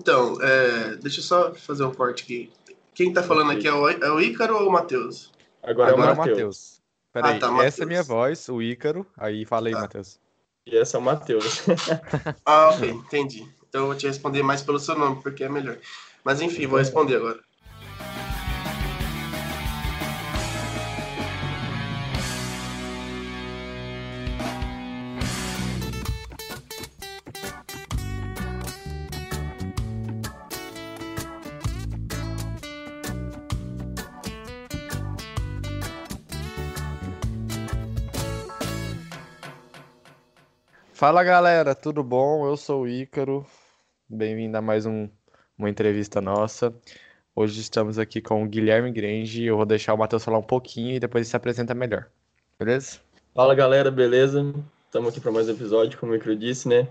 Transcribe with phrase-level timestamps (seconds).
[0.00, 2.50] Então, é, deixa eu só fazer um corte aqui.
[2.94, 5.30] Quem tá falando aqui é o, é o Ícaro ou o Matheus?
[5.62, 6.80] Agora, Agora é o Matheus.
[7.12, 7.78] Peraí, Ah, tá, essa Matheus.
[7.80, 9.06] é minha voz, o Ícaro.
[9.18, 9.82] Aí fala aí, Tá.
[9.82, 10.18] Matheus.
[10.66, 11.60] E esse é o Matheus.
[12.46, 13.46] Ah, ok, entendi.
[13.68, 15.76] Então eu vou te responder mais pelo seu nome, porque é melhor.
[16.24, 17.40] Mas enfim, vou responder agora.
[41.00, 42.46] Fala galera, tudo bom?
[42.46, 43.46] Eu sou o Ícaro.
[44.06, 45.08] Bem-vindo a mais um-
[45.56, 46.74] uma entrevista nossa.
[47.34, 49.42] Hoje estamos aqui com o Guilherme Grange.
[49.42, 52.10] Eu vou deixar o Matheus falar um pouquinho e depois ele se apresenta melhor.
[52.58, 52.98] Beleza?
[53.34, 54.44] Fala galera, beleza?
[54.84, 56.86] Estamos aqui para mais um episódio, como o Micro disse, né?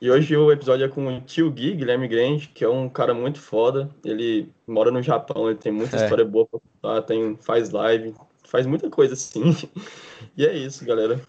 [0.00, 3.14] E hoje o episódio é com o tio Gui, Guilherme Grande, que é um cara
[3.14, 3.88] muito foda.
[4.04, 6.02] Ele mora no Japão, ele tem muita É.
[6.02, 9.42] história boa pra contar, tem, faz live, faz muita coisa assim.
[10.36, 11.20] E é isso, galera.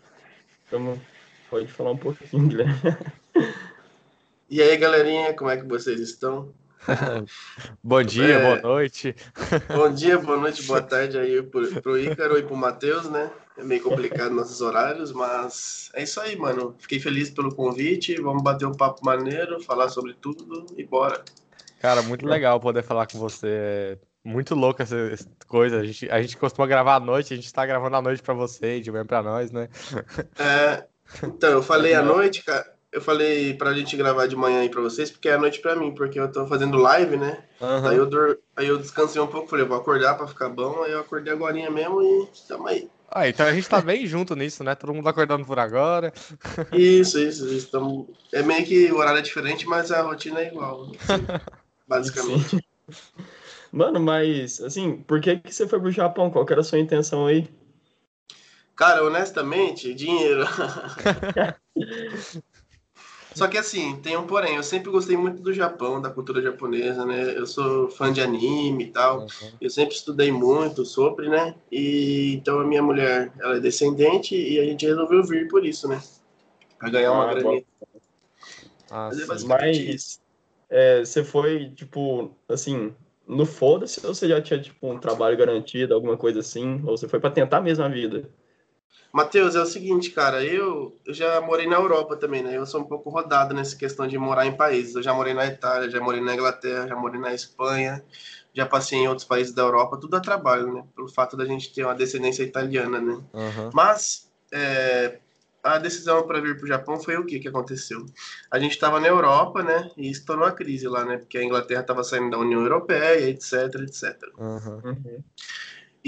[0.65, 0.99] Então,
[1.49, 2.73] pode falar um pouquinho, Guilherme.
[4.49, 6.53] E aí, galerinha, como é que vocês estão?
[7.83, 8.41] Bom dia, É.
[8.41, 9.13] boa noite.
[9.75, 13.29] Bom dia, boa noite, boa tarde aí pro, pro Ícaro e pro Matheus, né?
[13.57, 16.73] É meio complicado nossos horários, mas é isso aí, mano.
[16.79, 18.15] Fiquei feliz pelo convite.
[18.21, 21.21] Vamos bater um papo maneiro, falar sobre tudo e bora.
[21.81, 23.47] Cara, muito legal poder falar com você.
[23.49, 25.79] É muito louco essa essa coisa.
[25.81, 28.33] A gente, a gente costuma gravar à noite, a gente tá gravando à noite pra
[28.33, 29.67] você e de manhã pra nós, né?
[30.39, 30.85] É,
[31.23, 32.75] então, eu falei à noite, cara.
[32.91, 35.75] Eu falei pra gente gravar de manhã aí pra vocês, porque é à noite pra
[35.75, 37.43] mim, porque eu tô fazendo live, né?
[37.61, 37.89] Aham.
[37.89, 38.39] Aí eu, dur...
[38.55, 40.83] aí eu descansei um pouco, falei, vou acordar pra ficar bom.
[40.83, 42.89] Aí eu acordei agora mesmo e tamo aí.
[43.09, 44.73] Ah, então a gente tá bem junto nisso, né?
[44.73, 46.11] Todo mundo acordando por agora.
[46.73, 47.71] Isso, isso, isso.
[47.71, 48.09] Tamo...
[48.33, 50.91] É meio que o horário é diferente, mas a rotina é igual.
[50.99, 51.25] assim,
[51.87, 52.49] basicamente.
[52.49, 52.59] Sim.
[53.71, 56.29] Mano, mas, assim, por que que você foi pro Japão?
[56.29, 57.47] Qual que era a sua intenção aí?
[58.77, 60.45] Cara, honestamente, dinheiro.
[63.33, 64.55] Só que assim, tem um porém.
[64.55, 67.37] Eu sempre gostei muito do Japão, da cultura japonesa, né?
[67.37, 69.25] Eu sou fã de anime e tal.
[69.59, 71.55] Eu sempre estudei muito sobre, né?
[71.71, 75.87] E então a minha mulher, ela é descendente e a gente resolveu vir por isso,
[75.87, 75.99] né?
[76.79, 77.63] Pra ganhar uma Ah, graninha.
[78.89, 79.47] Ah, Mas é.
[79.47, 80.19] Mas
[80.69, 82.93] é, você foi, tipo, assim,
[83.27, 86.81] no foda-se ou você já tinha, tipo, um trabalho garantido, alguma coisa assim?
[86.85, 88.29] Ou você foi pra tentar mesmo a vida?
[89.11, 92.55] Matheus, é o seguinte, cara, eu, eu já morei na Europa também, né?
[92.55, 94.95] Eu sou um pouco rodado nessa questão de morar em países.
[94.95, 98.03] Eu já morei na Itália, já morei na Inglaterra, já morei na Espanha,
[98.53, 100.83] já passei em outros países da Europa, tudo a trabalho, né?
[100.95, 103.19] Pelo fato da gente ter uma descendência italiana, né?
[103.33, 103.69] Aham.
[103.73, 105.19] Mas é,
[105.63, 108.05] a decisão para vir para o Japão foi o que que aconteceu?
[108.51, 109.89] A gente estava na Europa, né?
[109.97, 111.17] E estourou a crise lá, né?
[111.17, 114.15] Porque a Inglaterra estava saindo da União Europeia, etc, etc.
[114.39, 114.81] Aham.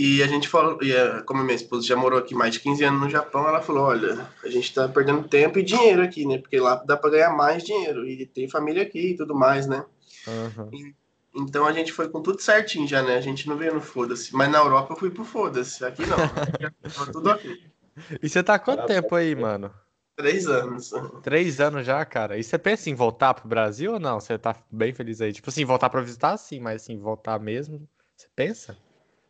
[0.02, 2.86] E a gente falou, e a- como minha esposa já morou aqui mais de 15
[2.86, 6.38] anos no Japão, ela falou: olha, a gente tá perdendo tempo e dinheiro aqui, né?
[6.38, 9.84] Porque lá dá para ganhar mais dinheiro e tem família aqui e tudo mais, né?
[10.26, 10.70] Aham.
[11.36, 13.18] Então a gente foi com tudo certinho já, né?
[13.18, 14.34] A gente não veio no foda-se.
[14.34, 15.84] Mas na Europa eu fui pro foda-se.
[15.84, 16.16] Aqui não.
[16.18, 17.58] Aqui tava tudo ok.
[18.24, 19.70] E você tá há quanto tempo aí, mano?
[20.16, 20.92] Três anos.
[21.22, 22.38] Três anos já, cara.
[22.38, 24.18] E você pensa em voltar pro Brasil ou não?
[24.20, 25.34] Você tá bem feliz aí?
[25.34, 27.86] Tipo assim, voltar pra visitar, sim, mas assim, voltar mesmo.
[28.16, 28.78] Você pensa?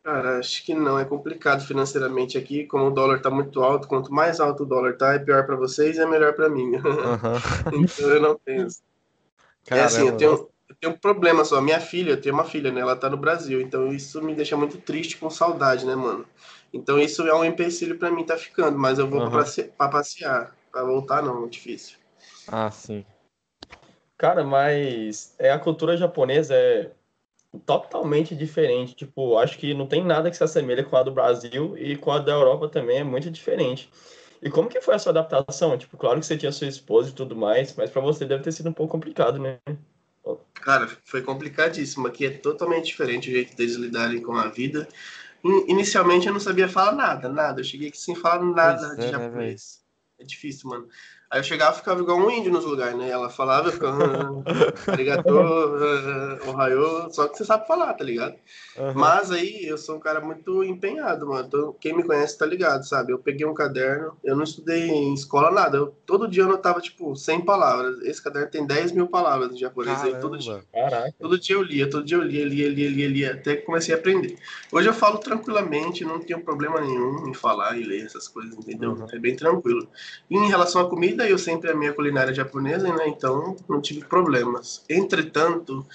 [0.04, 0.98] Cara, acho que não.
[0.98, 2.66] É complicado financeiramente aqui.
[2.66, 5.56] Como o dólar tá muito alto, quanto mais alto o dólar tá, é pior para
[5.56, 6.72] vocês e é melhor para mim.
[6.80, 7.36] Aham.
[7.74, 8.82] então eu não penso.
[9.70, 10.18] É assim, eu Caramba.
[10.18, 10.32] tenho,
[10.70, 11.62] eu tenho um problema só.
[11.62, 12.82] Minha filha, eu tenho uma filha, né?
[12.82, 13.62] Ela tá no Brasil.
[13.62, 16.26] Então isso me deixa muito triste, com saudade, né, mano?
[16.74, 18.78] Então isso é um empecilho para mim tá ficando.
[18.80, 20.56] Mas eu vou passe- pra passear.
[20.72, 21.46] Pra voltar, não.
[21.46, 21.98] É difícil.
[22.48, 23.06] Ah, sim.
[24.18, 26.92] Cara, mas é, a cultura japonesa é
[27.66, 28.96] totalmente diferente.
[28.96, 32.12] Tipo, acho que não tem nada que se assemelhe com a do Brasil e com
[32.12, 33.90] a da Europa também é muito diferente.
[34.42, 35.78] E como que foi a sua adaptação?
[35.78, 38.52] Tipo, claro que você tinha sua esposa e tudo mais, mas pra você deve ter
[38.52, 39.60] sido um pouco complicado, né?
[40.54, 42.08] Cara, foi complicadíssimo.
[42.08, 44.88] Aqui é totalmente diferente o jeito deles lidarem com a vida.
[45.44, 47.62] In- Inicialmente eu não sabia falar nada, nada.
[47.62, 49.82] Eu cheguei aqui sem falar nada Pois de é, né, japonês.
[50.20, 50.88] É difícil, mano.
[51.32, 53.08] Aí eu chegava e ficava igual um índio nos lugares, né?
[53.10, 54.44] Ela falava, eu ficava.
[54.48, 57.12] "Ah, Arigato, ah, ohayou.
[57.12, 58.34] Só que você sabe falar, tá ligado?
[58.78, 58.94] Aham.
[58.96, 61.46] Mas aí eu sou um cara muito empenhado, mano.
[61.48, 63.12] Então, quem me conhece tá ligado, sabe?
[63.14, 65.78] Eu peguei um caderno, eu não estudei em escola nada.
[65.78, 68.00] Eu- todo dia eu anotava, tipo, 100 palavras.
[68.02, 70.02] Esse caderno tem 10 mil palavras em japonês.
[70.02, 70.64] Aí todo dia.
[70.74, 71.14] Caraca.
[71.20, 73.94] todo dia eu lia, todo dia eu lia, lia, lia, lia, lia, até que comecei
[73.94, 74.36] a aprender.
[74.72, 78.92] Hoje eu falo tranquilamente, não tenho problema nenhum em falar e ler essas coisas, entendeu?
[78.94, 79.06] Uhum.
[79.12, 79.88] É bem tranquilo.
[80.30, 83.08] E em relação à comida, comida, eu sempre amei a culinária japonesa, né?
[83.08, 84.84] Então não tive problemas.
[84.90, 85.86] Entretanto,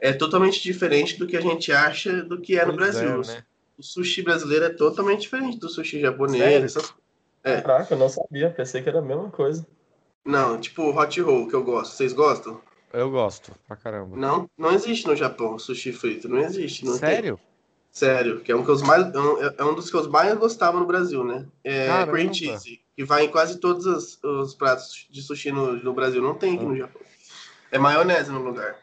[0.00, 3.34] é totalmente diferente do que a gente acha do que é no Pois é, Brasil.
[3.34, 3.44] né?
[3.78, 6.42] O sushi brasileiro é totalmente diferente do sushi japonês.
[6.42, 6.64] Sério?
[6.66, 6.94] essas-
[7.42, 7.60] É.
[7.60, 9.66] Caraca, eu não sabia, pensei que era a mesma coisa.
[10.24, 11.92] Não, tipo hot roll que eu gosto.
[11.94, 12.60] Vocês gostam?
[12.92, 14.16] Eu gosto pra caramba.
[14.16, 16.28] Não, não existe no Japão sushi frito.
[16.28, 16.84] Não existe.
[16.84, 17.00] Não tem.
[17.10, 17.38] Sério?
[17.90, 20.32] Sério, que é um, que os mais, é um- é um dos que eu mais
[20.38, 21.46] gostava no Brasil, né?
[21.62, 22.12] É Caramba.
[22.12, 26.22] cream cheese, que vai em quase todos os, os pratos de sushi no, no Brasil.
[26.22, 27.02] Não tem aqui no Japão.
[27.70, 28.76] É maionese no lugar.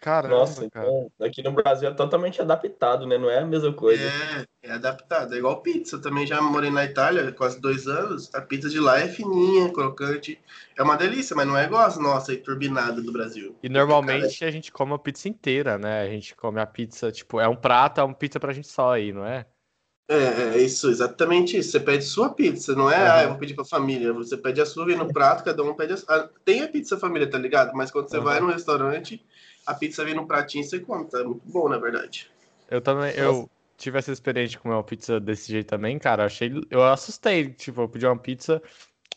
[0.00, 0.86] Caramba, Nossa, cara.
[0.86, 3.18] então aqui no Brasil é totalmente adaptado, né?
[3.18, 4.02] Não é a mesma coisa.
[4.02, 5.34] É, é adaptado.
[5.34, 5.96] É igual pizza.
[5.96, 8.34] Eu também já morei na Itália quase dois anos.
[8.34, 10.40] A pizza de lá é fininha, crocante.
[10.76, 13.54] É uma delícia, mas não é igual as nossas aí, turbinada do Brasil.
[13.62, 16.00] E normalmente a gente come a pizza inteira, né?
[16.00, 18.94] A gente come a pizza, tipo, é um prato, é uma pizza pra gente só
[18.94, 19.44] aí, não é?
[20.10, 21.70] É, é isso, exatamente isso.
[21.70, 22.96] Você pede sua pizza, não é?
[22.96, 23.12] Aham.
[23.12, 24.12] Ah, eu vou pedir pra família.
[24.12, 26.28] Você pede a sua, vem no prato, cada um pede a sua.
[26.44, 27.72] Tem a pizza família, tá ligado?
[27.74, 28.24] Mas quando você Aham.
[28.24, 29.24] vai no restaurante,
[29.64, 31.08] a pizza vem no pratinho e você come.
[31.08, 32.28] Tá muito bom, na verdade.
[32.68, 36.22] Eu também, eu tive essa experiência de comer uma pizza desse jeito também, cara.
[36.22, 38.60] Eu achei, eu assustei, tipo, eu pedi uma pizza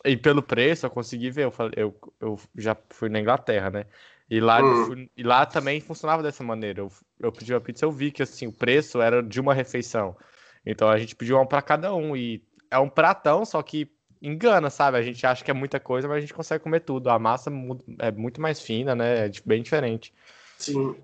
[0.04, 1.44] e pelo preço eu consegui ver.
[1.44, 3.86] Eu falei, eu, eu já fui na Inglaterra, né?
[4.30, 4.74] E lá, Hum.
[4.76, 6.80] fui- e lá também funcionava dessa maneira.
[6.82, 10.16] Eu, eu pedi uma pizza, eu vi que assim, o preço era de uma refeição.
[10.64, 13.88] Então a gente pediu uma pra cada um e é um pratão, só que
[14.20, 14.96] engana, sabe?
[14.96, 17.10] A gente acha que é muita coisa, mas a gente consegue comer tudo.
[17.10, 17.50] A massa
[17.98, 19.26] é muito mais fina, né?
[19.26, 20.12] É bem diferente.
[20.58, 20.96] Sim.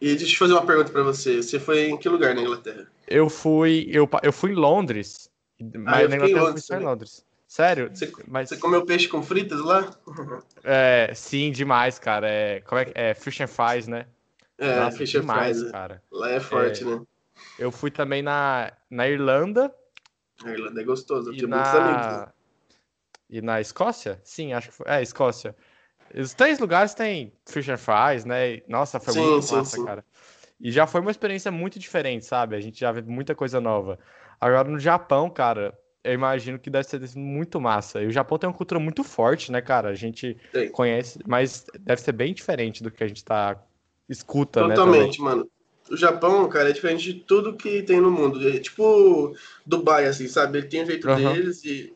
[0.00, 1.42] E deixa eu fazer uma pergunta pra você.
[1.42, 2.86] Você foi em que lugar na Inglaterra?
[3.08, 5.28] Eu fui, eu, eu fui em Londres,
[5.60, 6.78] mas eu na Inglaterra eu fui Londres em.
[6.78, 7.26] Londres.
[7.48, 7.90] Sério?
[7.92, 9.90] Você, Mas você comeu peixe com fritas lá?
[10.62, 12.28] é, sim, demais, cara.
[12.28, 13.12] É, como é que é?
[13.12, 14.06] Fish and fries, né?
[14.56, 15.72] É, Nossa, fish and demais, fries.
[15.72, 16.00] cara.
[16.12, 16.86] Lá é forte, É.
[16.86, 17.02] né?
[17.58, 19.74] Eu fui também na, na Irlanda
[20.44, 21.30] A Irlanda é gostoso.
[21.30, 22.06] Eu e tenho muitos amigos.
[22.06, 22.32] na
[23.30, 24.20] e na Escócia?
[24.24, 24.86] Sim, acho que foi.
[24.88, 25.54] É, Escócia.
[26.12, 28.60] Os três lugares tem fish and fries, né?
[28.66, 29.84] Nossa, foi Sim, muito sim, massa, sim.
[29.84, 30.04] cara.
[30.60, 32.56] E já foi uma experiência muito diferente, sabe?
[32.56, 33.98] A gente já vê muita coisa nova.
[34.40, 38.02] Agora no Japão, cara, eu imagino que deve ser muito massa.
[38.02, 39.90] E o Japão tem uma cultura muito forte, né, cara?
[39.90, 40.70] A gente Tem.
[40.72, 43.56] conhece, mas deve ser bem diferente do que a gente tá
[44.08, 44.74] escuta, né?
[44.74, 45.48] Totalmente, mano.
[45.90, 48.48] O Japão, cara, é diferente de tudo que tem no mundo.
[48.48, 49.34] É tipo
[49.66, 50.58] Dubai, assim, sabe?
[50.58, 51.32] Ele tem o jeito Aham.
[51.32, 51.92] deles e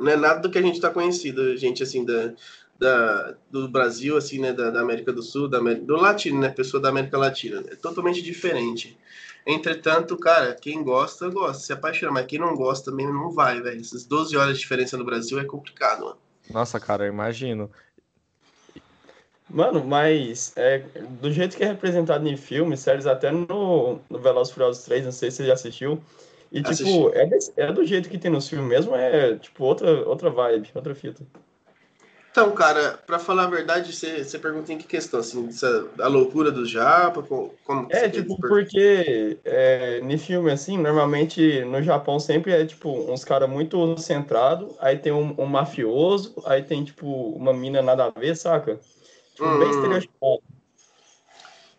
[0.00, 2.32] não é nada do que a gente tá conhecido, gente, assim, da,
[2.78, 4.52] da, do Brasil, assim, né?
[4.52, 6.48] Da, da América do Sul, da América, do Latino, né?
[6.48, 7.62] Pessoa da América Latina.
[7.70, 8.98] É totalmente diferente.
[9.46, 13.80] Entretanto, cara, quem gosta, gosta, se apaixona, mas quem não gosta também não vai, velho.
[13.80, 16.18] Essas 12 horas de diferença no Brasil é complicado, mano.
[16.50, 17.70] Nossa, cara, eu imagino.
[19.48, 20.78] Mano, mas é,
[21.20, 25.12] do jeito que é representado em filmes, séries, até no, no Velozes Furiosos 3, não
[25.12, 26.00] sei se você já assistiu.
[26.50, 27.18] E, tipo, Assisti.
[27.18, 30.70] é, desse- é do jeito que tem nos filmes mesmo, é, tipo, outra, outra vibe,
[30.74, 31.22] outra fita.
[32.30, 36.06] Então, cara, pra falar a verdade, você, você pergunta em que questão, assim, essa- a
[36.06, 37.50] loucura do Japa, como,
[37.88, 43.48] É, tipo, porque é, em filme, assim, normalmente no Japão sempre é, tipo, uns caras
[43.48, 48.36] muito centrados, aí tem um, um mafioso, aí tem, tipo, uma mina nada a ver,
[48.36, 48.78] saca?
[49.36, 49.70] Tipo, bem Hum.
[49.70, 50.42] estereotipado.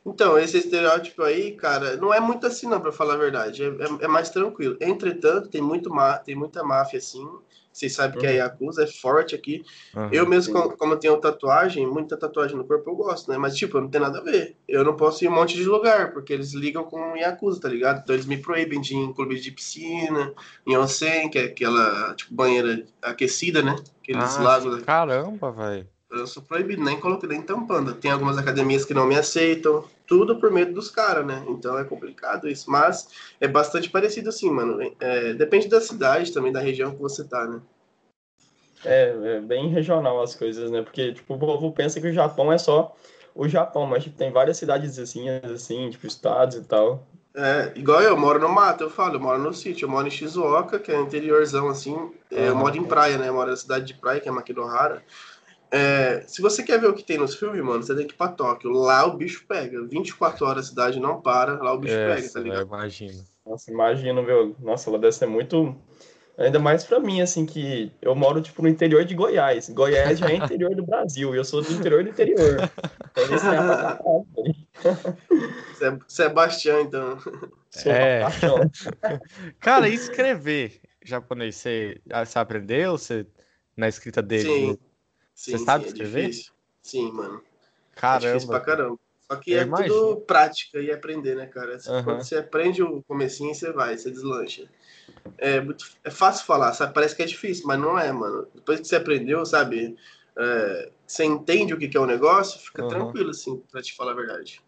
[0.06, 3.62] Então, esse estereótipo aí, cara, não é muito assim, não, pra falar a verdade.
[3.64, 4.78] É, é- é mais tranquilo.
[4.80, 7.28] Entretanto, tem, muito ma- tem muita máfia, assim.
[7.74, 8.36] Vocês sabem que a Uhum.
[8.38, 9.66] Yakuza é forte aqui.
[9.96, 10.10] Aham.
[10.14, 13.38] Eu mesmo, como, como eu tenho tatuagem, muita tatuagem no corpo, eu gosto, né?
[13.38, 14.56] Mas, tipo, não tem nada a ver.
[14.68, 17.68] Eu não posso ir em um monte de lugar, porque eles ligam com Yakuza, tá
[17.68, 18.00] ligado?
[18.02, 20.34] Então eles me proíbem de ir em clube de piscina,
[20.66, 23.76] em onsen, que é aquela, tipo, banheira aquecida, né?
[24.02, 25.88] Aqueles Ah, lagos Caramba, velho.
[26.10, 27.94] Eu sou proibido, nem coloquei nem tampando.
[27.94, 31.44] Tem algumas academias que não me aceitam, tudo por medo dos caras, né?
[31.50, 32.72] Então é complicado isso.
[32.72, 33.10] Mas
[33.40, 34.80] é bastante parecido assim, mano.
[35.00, 37.62] É, depende da cidade também, da região que você tá, né?
[38.86, 40.82] É, é bem regional as coisas, né?
[40.82, 42.96] Porque, tipo, o povo pensa que o Japão é só
[43.36, 47.06] o Japão, mas, tipo, tem várias cidades assim, assim, tipo, estados e tal.
[47.36, 50.12] É, igual eu, moro no mato, eu falo, eu moro no sítio, eu moro em
[50.12, 52.12] Shizuoka, que é interiorzão, assim.
[52.32, 53.30] É, eu moro em praia, né?
[53.30, 55.04] Eu moro na cidade de praia, que é Makidohara.
[55.70, 58.18] É, se você quer ver o que tem nos filmes, mano, você tem que ir
[58.18, 58.72] pra Tóquio.
[58.72, 59.84] Lá o bicho pega.
[59.86, 62.68] 24 horas a cidade não para, lá o bicho pega, Essa, tá ligado?
[62.68, 63.24] imagino.
[63.46, 64.56] Nossa, imagina, meu.
[64.60, 65.76] Nossa, ela deve ser muito.
[66.38, 69.70] Ainda mais pra mim, assim, que eu moro, tipo, no interior de Goiás.
[69.70, 72.70] Goiás já é interior do Brasil, e eu sou do interior do interior.
[73.12, 73.48] Então, isso
[75.84, 77.18] é é Sebastião, então.
[77.72, 78.22] Sou É.
[79.60, 82.92] Cara, e escrever japonês, você, você aprendeu?
[82.92, 83.26] Você,
[83.76, 84.44] na escrita dele?
[84.44, 84.78] Sim.
[85.38, 86.20] Sim, Você sabe sim, escrever?
[86.20, 86.54] É difícil.
[86.82, 87.44] Sim, mano.
[88.02, 88.66] É difícil pra Caramba.
[88.66, 89.00] caramba.
[89.32, 89.94] Só que Eu é imagino.
[89.94, 91.78] tudo prática e aprender, né, cara?
[91.88, 92.04] Aham.
[92.04, 94.68] Quando você aprende o comecinho, você vai, você deslancha.
[95.38, 96.94] É, muito, é fácil falar, sabe?
[96.94, 98.48] Parece que é difícil, mas não é, mano.
[98.56, 99.96] Depois que você aprendeu, sabe?
[100.40, 102.90] é, você entende o que, que é o negócio, fica Uhum.
[102.90, 104.62] tranquilo, assim, pra te falar a verdade.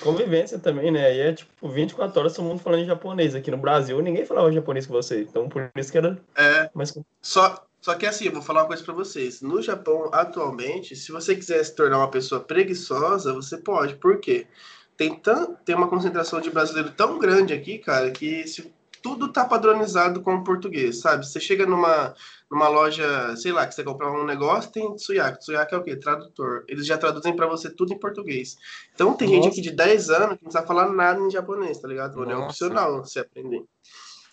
[0.00, 1.06] Convivência também, né?
[1.06, 3.34] Aí é tipo 24 horas todo mundo falando em japonês.
[3.34, 5.20] Aqui no Brasil ninguém falava japonês com você.
[5.22, 6.92] Então por isso que era É, mais.
[7.22, 9.40] Só, só que assim, eu vou falar uma coisa pra vocês.
[9.40, 13.94] No Japão, atualmente, se você quiser se tornar uma pessoa preguiçosa, você pode.
[13.94, 14.48] Por quê?
[14.96, 19.44] Tem, tan, tem uma concentração de brasileiro tão grande aqui, cara, que se, tudo tá
[19.44, 21.24] padronizado com o português, sabe?
[21.24, 22.12] Você chega numa,
[22.50, 25.38] numa loja, sei lá, que você comprar um negócio, tem Tsuyaki.
[25.38, 25.94] Tsuyaki é o quê?
[25.94, 26.64] Tradutor.
[26.66, 28.56] Eles já traduzem pra você tudo em português.
[28.96, 29.50] Então tem gente Nossa.
[29.50, 32.18] aqui de 10 anos que não sabe falar nada em japonês, tá ligado?
[32.18, 32.32] Mano?
[32.32, 33.62] É opcional você aprender.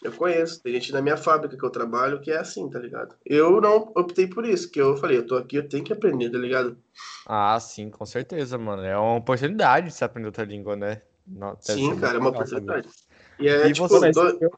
[0.03, 3.15] Eu conheço, tem gente na minha fábrica que eu trabalho que é assim, tá ligado?
[3.25, 6.29] Eu não optei por isso, que eu falei, eu tô aqui, eu tenho que aprender,
[6.29, 6.77] tá ligado?
[7.25, 8.83] Ah, sim, com certeza, mano.
[8.83, 11.01] É uma oportunidade de você aprender outra língua, né?
[11.61, 12.89] Sim, cara, é uma oportunidade.
[13.39, 14.51] E é, E tipo, você- do-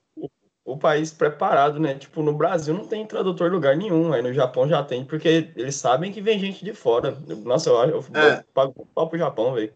[0.66, 1.94] o, país preparado, né?
[1.96, 4.12] Tipo, no Brasil não tem tradutor em lugar nenhum.
[4.12, 7.12] Aí no Japão já tem, porque eles sabem que vem gente de fora.
[7.44, 8.40] Nossa, eu, eu, É.
[8.40, 9.72] eu pago um pau pro Japão, velho.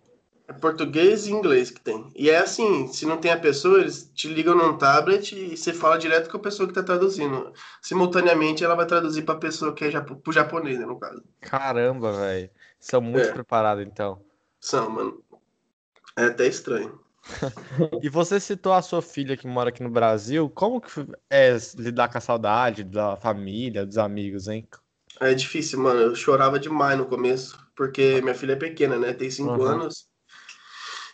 [0.49, 2.11] É português e inglês que tem.
[2.15, 5.73] E é assim, se não tem a pessoa, eles te ligam num tablet e você
[5.73, 7.53] fala direto com a pessoa que tá traduzindo.
[7.81, 11.23] Simultaneamente, ela vai traduzir pra pessoa que é japo, pro japonês, né, no caso.
[11.41, 12.49] Caramba, velho.
[12.79, 13.33] São muito É.
[13.33, 14.25] preparados, então.
[14.59, 15.23] São, mano.
[16.17, 16.99] É até estranho.
[18.01, 20.49] E você citou a sua filha que mora aqui no Brasil.
[20.49, 20.89] Como que
[21.29, 24.67] é lidar com a saudade da família, dos amigos, hein?
[25.21, 25.99] É difícil, mano.
[26.01, 29.13] Eu chorava demais no começo, porque minha filha é pequena, né?
[29.13, 29.63] Tem cinco Uhum.
[29.63, 30.08] anos.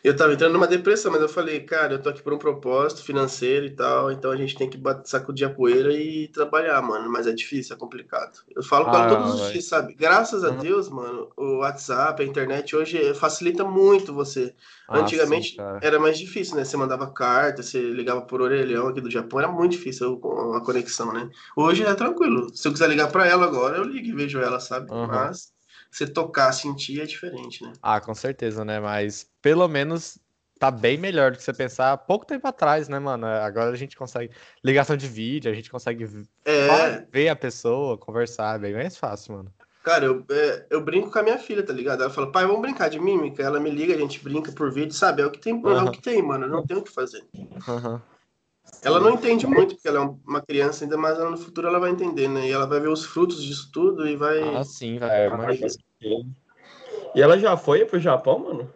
[0.05, 3.03] Eu tava entrando numa depressão, mas eu falei, cara, eu tô aqui por um propósito
[3.03, 7.09] financeiro e tal, então a gente tem que sacudir a poeira e trabalhar, mano.
[7.12, 8.39] Mas é difícil, é complicado.
[8.55, 9.95] Eu falo com ela Ah, todos os dias, sabe?
[9.95, 10.59] Graças a Uhum.
[10.59, 14.53] Deus, mano, o WhatsApp, a internet hoje facilita muito você.
[14.88, 16.63] Ah, Antigamente sim, era mais difícil, né?
[16.65, 20.21] Você mandava carta, você ligava por orelhão aqui do Japão, era muito difícil
[20.55, 21.29] a conexão, né?
[21.55, 22.55] Hoje é tranquilo.
[22.55, 24.91] Se eu quiser ligar pra ela agora, eu ligo e vejo ela, sabe?
[24.91, 25.07] Uhum.
[25.07, 25.51] Mas
[25.97, 27.71] você tocar, sentir é diferente, né?
[27.81, 28.79] Ah, com certeza, né?
[28.79, 30.19] Mas pelo menos
[30.59, 33.25] tá bem melhor do que você pensar pouco tempo atrás, né, mano?
[33.25, 34.33] Agora a gente consegue
[34.63, 36.05] ligação de vídeo, a gente consegue
[36.45, 39.53] É, ver a pessoa, conversar, é bem mais fácil, mano.
[39.83, 42.01] cara, eu, é, eu brinco com a minha filha, tá ligado?
[42.03, 43.43] Ela fala, pai, vamos brincar de mímica?
[43.43, 45.21] Ela me liga, a gente brinca por vídeo, sabe?
[45.21, 45.85] É o que tem, é Aham.
[45.85, 46.47] o que tem, mano.
[46.47, 47.23] Não tem o que fazer.
[47.67, 48.01] Aham.
[48.84, 51.79] Ela não entende muito, porque ela é uma criança ainda, mas ela no futuro ela
[51.79, 52.48] vai entender, né?
[52.48, 54.39] E ela vai ver os frutos disso tudo e vai.
[54.55, 55.00] Ah, sim.
[55.01, 55.67] Ah, imagina.
[57.15, 58.74] E ela já foi pro Japão, mano?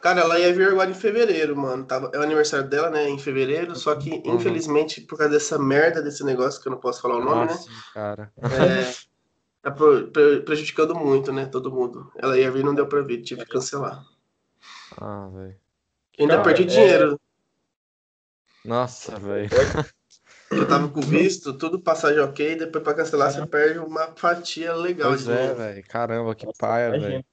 [0.00, 1.84] Cara, ela ia vir agora em fevereiro, mano.
[1.84, 2.10] Tava...
[2.14, 3.08] É o aniversário dela, né?
[3.08, 3.74] Em fevereiro.
[3.74, 4.36] Só que, Uhum.
[4.36, 7.54] infelizmente, por causa dessa merda desse negócio, que eu não posso falar o nome, né?
[7.54, 8.32] sim, cara.
[8.38, 8.92] É,
[9.62, 11.46] tá pro- pre- prejudicando muito, né?
[11.46, 12.10] Todo mundo.
[12.16, 14.04] Ela ia vir não deu pra vir, tive que cancelar.
[14.98, 15.56] Ah, velho.
[16.18, 17.20] Ainda Cara, perdi é- dinheiro.
[18.64, 19.50] Nossa, velho.
[20.50, 22.56] Eu tava com visto, tudo passagem ok.
[22.56, 25.56] Depois pra cancelar, você perde uma fatia legal Pois de é, dinheiro.
[25.56, 25.84] velho.
[25.88, 27.08] Caramba, que paia, Imagina.
[27.08, 27.24] velho.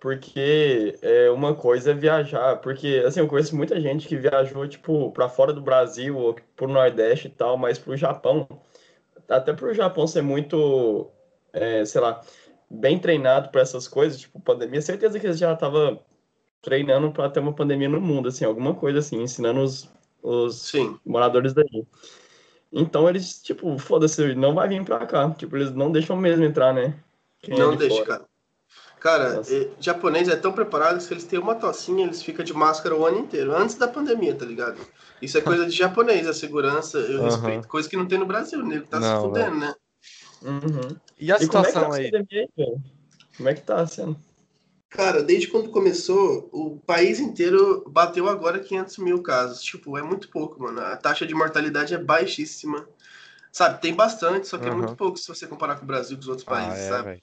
[0.00, 5.12] Porque é, uma coisa é viajar, porque assim, eu conheço muita gente que viajou, tipo,
[5.12, 8.48] pra fora do Brasil ou pro Nordeste e tal, mas pro Japão,
[9.28, 11.08] até pro Japão ser muito,
[11.52, 12.20] é, sei lá,
[12.68, 16.00] bem treinado para essas coisas, tipo, pandemia, certeza que eles já tava
[16.60, 19.88] treinando para ter uma pandemia no mundo, assim, alguma coisa assim, ensinando os,
[20.22, 20.98] os Sim.
[21.04, 21.84] moradores daí.
[22.72, 26.72] Então eles, tipo, foda-se, não vai vir pra cá, tipo, eles não deixam mesmo entrar,
[26.72, 26.98] né?
[27.42, 28.06] Quem é Não de deixa, fora.
[28.06, 28.32] cara.
[28.98, 29.70] Cara, Nossa.
[29.80, 33.04] japonês é tão preparado que se eles têm uma tocinha, eles ficam de máscara o
[33.04, 34.78] ano inteiro, antes da pandemia, tá ligado?
[35.20, 37.24] Isso é coisa de japonês, a segurança, eu Aham.
[37.24, 37.68] respeito.
[37.68, 39.74] Coisa que não tem no Brasil, nego tá se Não, fudendo, né?
[40.42, 40.96] Uhum.
[41.18, 42.10] E a E como é que tá situação a aí?
[43.36, 44.16] Como é que tá sendo?
[44.92, 49.62] Cara, desde quando começou, o país inteiro bateu agora 500 mil casos.
[49.62, 50.80] Tipo, é muito pouco, mano.
[50.80, 52.86] A taxa de mortalidade é baixíssima.
[53.50, 54.76] Sabe, tem bastante, só que é Aham.
[54.78, 56.88] muito pouco se você comparar com o Brasil e com os outros Ah, países, é,
[56.88, 57.04] sabe?
[57.04, 57.22] velho.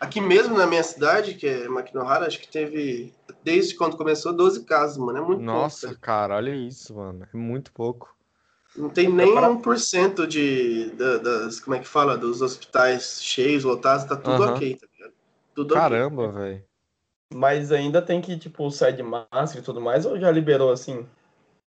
[0.00, 3.12] Aqui mesmo na minha cidade, que é Maquinohara, acho que teve,
[3.42, 5.18] desde quando começou, 12 casos, mano.
[5.18, 6.00] É muito Nossa, pouco.
[6.00, 7.26] cara, olha isso, mano.
[7.32, 8.14] É muito pouco.
[8.76, 13.64] Não tem nem Pra- 1% de, da- das, como é que fala, dos hospitais cheios,
[13.64, 14.54] lotados, tá tudo Aham.
[14.54, 15.12] ok, tá ligado?
[15.54, 15.82] Tudo ok.
[15.82, 16.67] Caramba, velho.
[17.34, 21.06] Mas ainda tem que, tipo, sair de máscara e tudo mais, ou já liberou assim?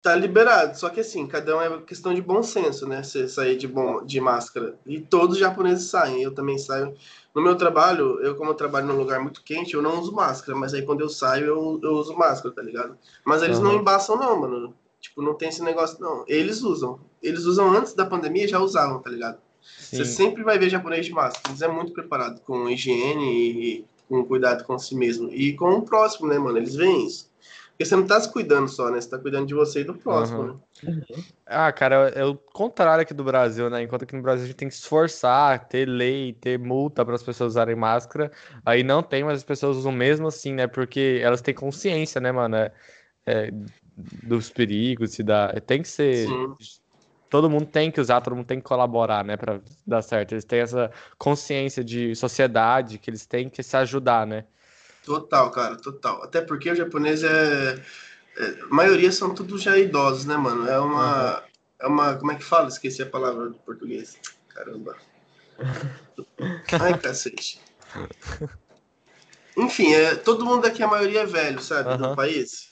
[0.01, 3.03] Tá liberado, só que assim, cada um é questão de bom senso, né?
[3.03, 4.79] Você sair de, bom, de máscara.
[4.87, 6.95] E todos os japoneses saem, eu também saio.
[7.35, 10.57] No meu trabalho, eu como eu trabalho num lugar muito quente, eu não uso máscara,
[10.57, 12.97] mas aí quando eu saio, eu, eu uso máscara, tá ligado?
[13.25, 13.81] Mas eles não Aham.
[13.81, 14.75] embaçam não, mano.
[15.01, 16.25] Tipo, não tem esse negócio, não.
[16.29, 17.01] Eles usam.
[17.21, 19.39] Eles usam antes da pandemia, já usavam, tá ligado?
[19.61, 20.13] Você Sim.
[20.13, 21.51] sempre vai ver japonês de máscara.
[21.51, 25.31] Eles é muito preparado com higiene e, com cuidado com si mesmo.
[25.33, 26.59] E com o próximo, né, mano?
[26.59, 27.31] Eles veem isso.
[27.71, 29.01] Porque você não tá se cuidando só, né?
[29.01, 30.47] Você tá cuidando de você e do próximo, Uhum.
[30.49, 31.03] né?
[31.47, 33.83] Ah, cara, é o contrário aqui do Brasil, né?
[33.83, 37.15] Enquanto aqui no Brasil a gente tem que se esforçar, ter lei, ter multa para
[37.15, 38.33] as pessoas usarem máscara,
[38.67, 40.67] aí não tem, mas as pessoas usam mesmo assim, né?
[40.67, 42.57] Porque elas têm consciência, né, mano?
[42.57, 42.73] É-
[43.27, 43.51] é,
[44.23, 45.53] dos perigos e da.
[45.61, 46.27] Tem que ser.
[46.27, 46.55] Sim.
[47.31, 50.33] Todo mundo tem que usar, todo mundo tem que colaborar, né, Pra dar certo.
[50.33, 54.45] Eles têm essa consciência de sociedade que eles têm que se ajudar, né?
[55.05, 56.23] Total, cara, total.
[56.23, 57.83] Até porque o japonês é.
[58.37, 60.69] é- a maioria são tudo já idosos, né, mano?
[60.69, 61.43] É uma.
[61.81, 62.17] É uma.
[62.17, 62.69] Como é que fala?
[62.69, 64.19] Esqueci a palavra do português.
[64.49, 64.97] Caramba.
[66.81, 67.61] Ai, cacete.
[69.57, 71.97] Enfim, é, todo mundo aqui, a maioria é velho, sabe?
[71.97, 72.71] Do país.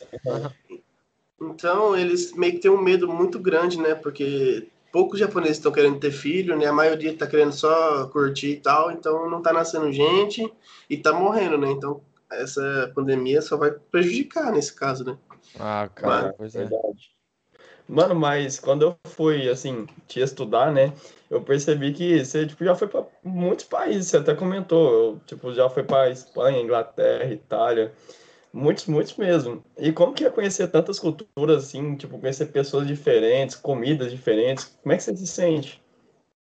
[1.40, 3.94] Então, eles meio que têm um medo muito grande, né?
[3.94, 6.66] Porque poucos japoneses estão querendo ter filho, né?
[6.66, 10.50] A maioria está querendo só curtir e tal, então não tá nascendo gente
[10.88, 11.70] e tá morrendo, né?
[11.70, 12.00] Então,
[12.30, 15.18] essa pandemia só vai prejudicar nesse caso, né?
[15.58, 16.60] Ah, cara, Mano, pois é.
[16.60, 17.16] Verdade.
[17.88, 20.92] Mano, mas quando eu fui, assim, te estudar, né?
[21.30, 24.92] Eu percebi que você, tipo, já foi para muitos países, você até comentou.
[24.92, 27.92] Eu, tipo, já foi para Espanha, Inglaterra, Itália.
[28.56, 29.62] Muitos, muitos mesmo.
[29.76, 34.78] E como que é conhecer tantas culturas, assim, tipo, conhecer pessoas diferentes, comidas diferentes?
[34.82, 35.82] Como é que você se sente?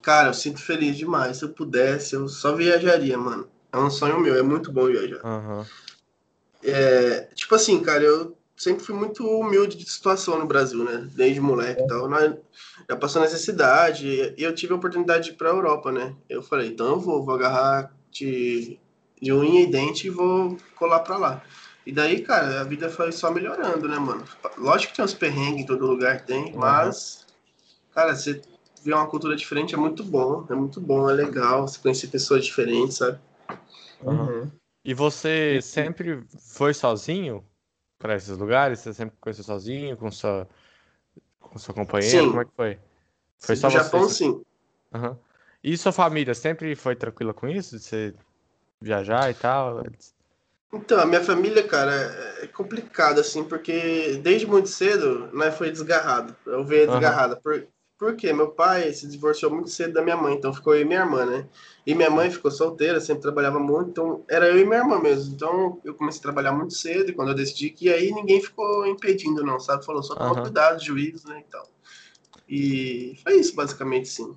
[0.01, 1.37] Cara, eu sinto feliz demais.
[1.37, 3.47] Se eu pudesse, eu só viajaria, mano.
[3.71, 5.21] É um sonho meu, é muito bom viajar.
[5.23, 5.63] Aham.
[6.63, 11.07] É, tipo assim, cara, eu sempre fui muito humilde de situação no Brasil, né?
[11.13, 12.09] Desde moleque e tal.
[12.09, 12.33] Nós
[12.89, 16.15] já passou necessidade e eu tive a oportunidade de ir pra Europa, né?
[16.27, 18.79] Eu falei, então eu vou, vou agarrar de,
[19.21, 21.43] de unha e dente e vou colar pra lá.
[21.85, 24.23] E daí, cara, a vida foi só melhorando, né, mano?
[24.57, 27.25] Lógico que tem uns perrengues em todo lugar, tem, mas,
[27.93, 28.41] cara, você
[28.83, 32.45] ver uma cultura diferente é muito bom, é muito bom, é legal, você conhecer pessoas
[32.45, 33.19] diferentes, sabe?
[34.01, 34.51] Uhum.
[34.83, 37.45] E você sempre foi sozinho
[37.99, 38.79] para esses lugares?
[38.79, 40.47] Você sempre conheceu sozinho, com sua,
[41.39, 42.21] com sua companheira?
[42.23, 42.29] Sim.
[42.29, 42.79] Como é que foi?
[43.39, 44.15] Foi só no Japão, você?
[44.15, 44.41] sim.
[44.93, 45.17] Aham.
[45.63, 47.77] E sua família sempre foi tranquila com isso?
[47.77, 48.15] De você
[48.81, 49.83] viajar e tal?
[50.73, 51.91] Então, a minha família, cara,
[52.41, 56.33] é complicado, assim, porque desde muito cedo, né, foi desgarrado.
[56.45, 56.91] Eu veio Aham.
[56.91, 57.35] desgarrada.
[57.35, 58.31] Por, por quê?
[58.31, 61.25] Meu pai se divorciou muito cedo da minha mãe, então ficou eu e minha irmã,
[61.25, 61.45] né?
[61.85, 65.33] E minha mãe ficou solteira, sempre trabalhava muito, então era eu e minha irmã mesmo.
[65.35, 68.87] Então eu comecei a trabalhar muito cedo, e quando eu decidi que aí, ninguém ficou
[68.87, 69.85] impedindo, não, sabe?
[69.85, 70.43] Falou só toma Aham.
[70.43, 71.67] cuidado, juízo, né, e tal.
[72.47, 74.33] E foi isso, basicamente, sim.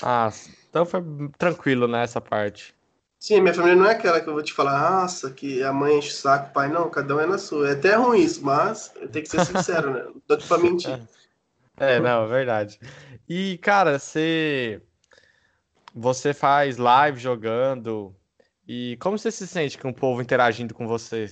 [0.00, 0.30] Ah,
[0.70, 1.02] então foi
[1.36, 2.77] tranquilo nessa parte.
[3.20, 5.98] Sim, minha família não é aquela que eu vou te falar, nossa, que a mãe
[5.98, 7.70] enche o saco, pai não, cada um é na sua.
[7.70, 10.04] É até ruim isso, mas tenho que ser sincero, né?
[10.04, 11.00] Não tô pra mentir.
[11.76, 12.78] É, não, é verdade.
[13.28, 14.80] E, cara, você
[15.94, 18.14] você faz live jogando
[18.66, 21.26] e como você se sente com o povo interagindo com você?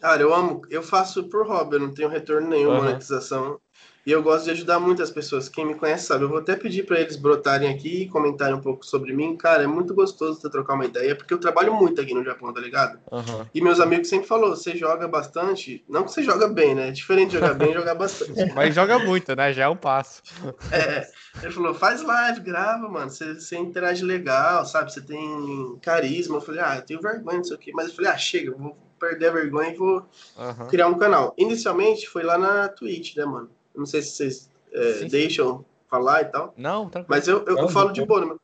[0.00, 2.84] Cara, eu amo, eu faço por hobby, eu não tenho retorno nenhum, Aham.
[2.84, 3.60] monetização.
[4.06, 5.48] E eu gosto de ajudar muitas pessoas.
[5.48, 6.24] Quem me conhece sabe.
[6.24, 9.36] Eu vou até pedir para eles brotarem aqui e comentarem um pouco sobre mim.
[9.36, 12.52] Cara, é muito gostoso você trocar uma ideia, porque eu trabalho muito aqui no Japão,
[12.52, 12.98] tá ligado?
[13.12, 13.46] Aham.
[13.54, 15.84] E meus amigos sempre falaram, você joga bastante.
[15.88, 16.88] Não que você joga bem, né?
[16.88, 18.32] É diferente de jogar bem e jogar bastante.
[18.54, 19.52] Mas joga muito, né?
[19.52, 20.22] Já é um passo.
[20.70, 21.06] É,
[21.42, 23.10] ele falou, faz live, grava, mano.
[23.10, 24.92] Você, você interage legal, sabe?
[24.92, 26.36] Você tem carisma.
[26.36, 27.70] Eu falei, ah, eu tenho vergonha, não sei o quê.
[27.74, 30.06] Mas eu falei, ah, chega, eu vou perder a vergonha e vou
[30.38, 30.66] Aham.
[30.68, 31.34] criar um canal.
[31.36, 33.50] Inicialmente foi lá na Twitch, né, mano?
[33.80, 35.08] Eu não sei se vocês é, Sim, sim.
[35.08, 36.54] deixam falar e tal.
[36.56, 37.06] Não, tranquilo.
[37.08, 38.34] Mas eu, eu, Não, falo de boa, né?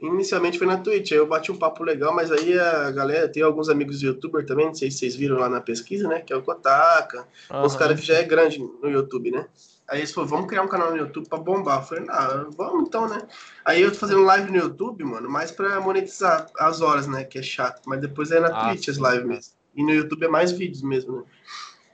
[0.00, 3.42] Inicialmente foi na Twitch, aí eu bati um papo legal, mas aí a galera, tem
[3.42, 6.20] alguns amigos youtuber também, não sei se vocês viram lá na pesquisa, né?
[6.20, 7.26] Que é o Kotaka,
[7.62, 7.78] os Aham.
[7.78, 9.46] caras que já é grande no YouTube, né?
[9.88, 11.80] Aí eles falaram, vamos criar um canal no YouTube pra bombar.
[11.80, 13.26] Eu falei, não, vamos então, né?
[13.64, 17.24] Aí eu tô fazendo live no YouTube, mano, mais pra monetizar as horas, né?
[17.24, 17.82] Que é chato.
[17.86, 19.02] Mas depois é na Ah, Twitch as sim.
[19.02, 19.52] lives mesmo.
[19.74, 21.22] E no YouTube é mais vídeos mesmo, né?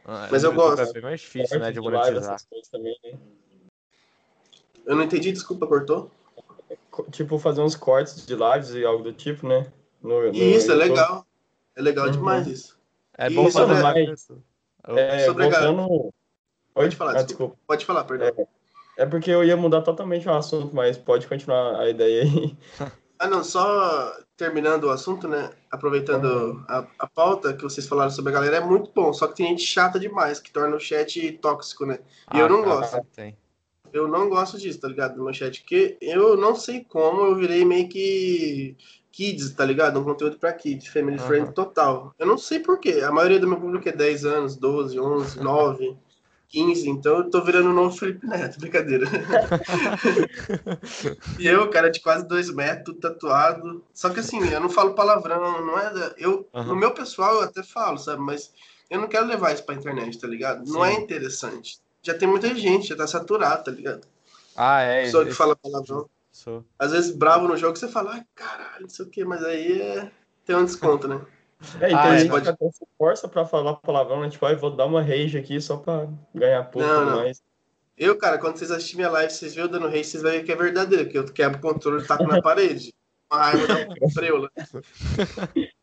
[0.04, 0.80] Ah, Mas no eu gosto.
[0.82, 2.38] É bem mais difícil, né, de monetizar.
[2.70, 3.18] também, né?
[4.84, 6.10] Eu não entendi, desculpa, cortou?
[6.90, 9.72] Co- Tipo, fazer uns cortes de lives e algo do tipo, né?
[10.02, 11.26] No, no isso, é legal.
[11.74, 12.12] É legal Uhum.
[12.12, 12.78] demais isso.
[13.16, 14.42] É E bom sobre fazer a- isso.
[14.96, 15.88] É, Sobre voltando...
[15.90, 16.12] Oi?
[16.74, 17.56] Pode falar, Ah, desculpa.
[17.66, 18.46] Pode falar, perdão.
[18.96, 22.56] É porque eu ia mudar totalmente o assunto, mas pode continuar a ideia aí.
[23.18, 25.50] Ah, não, só terminando o assunto, né?
[25.70, 29.12] Aproveitando a, a pauta que vocês falaram sobre a galera, é muito bom.
[29.12, 31.98] Só que tem gente chata demais, que torna o chat tóxico, né?
[32.32, 33.06] E eu não cara, gosto.
[33.14, 33.36] tem.
[33.92, 35.16] Eu não gosto disso, tá ligado?
[35.16, 38.76] No meu chat, porque eu não sei como eu virei meio que
[39.12, 40.00] kids, tá ligado?
[40.00, 41.26] Um conteúdo pra kids, family Aham.
[41.26, 42.12] friend total.
[42.18, 43.02] Eu não sei porquê.
[43.06, 45.96] A maioria do meu público é 10 anos, 12, 11, 9,
[46.48, 49.06] 15, então eu tô virando o novo Felipe Neto, brincadeira.
[51.38, 53.82] e eu, cara, de quase 2 metros, tatuado.
[53.92, 55.92] Só que assim, eu não falo palavrão, não é.
[55.92, 56.68] da- Eu, Aham.
[56.68, 58.20] No meu pessoal eu até falo, sabe?
[58.22, 58.52] Mas
[58.90, 60.66] Eu não quero levar isso pra internet, tá ligado?
[60.66, 60.72] Sim.
[60.72, 61.78] Não é interessante.
[62.02, 64.06] Já tem muita gente, já tá saturado, tá ligado?
[64.54, 65.04] Ah, é.
[65.04, 66.08] Pessoa que esse- fala palavrão.
[66.30, 69.42] sou- Às vezes bravo no jogo, você fala, ai, caralho, não sei o quê, mas
[69.42, 70.10] aí é...
[70.44, 71.20] tem um desconto, né?
[71.80, 74.28] É, e Ah, tem é, gente pode- até se força pra falar palavrão, né?
[74.30, 77.16] Tipo, ai, vou dar uma rage aqui só pra ganhar pouco Não, não.
[77.16, 77.42] mais.
[77.96, 80.42] Eu, cara, quando vocês assistirem minha live, vocês veem eu dando rei, vocês vão ver
[80.44, 82.92] que é verdadeiro, que eu quebro o controle e taco na parede.
[83.32, 84.50] Uma raiva da freula.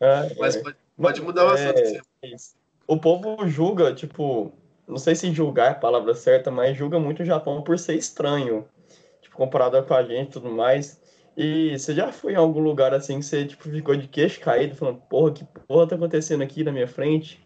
[0.00, 0.62] É, Mas é.
[0.62, 1.78] pode, pode mudar o assunto.
[1.78, 2.00] É,
[2.34, 2.54] assim.
[2.86, 4.52] O povo julga, tipo,
[4.86, 7.94] não sei se julgar é a palavra certa, mas julga muito o Japão por ser
[7.94, 8.66] estranho,
[9.22, 10.99] tipo, comparado com a gente e tudo mais.
[11.42, 14.76] E você já foi em algum lugar assim que você, tipo, ficou de queixo caído,
[14.76, 17.42] falando, porra, que porra tá acontecendo aqui na minha frente?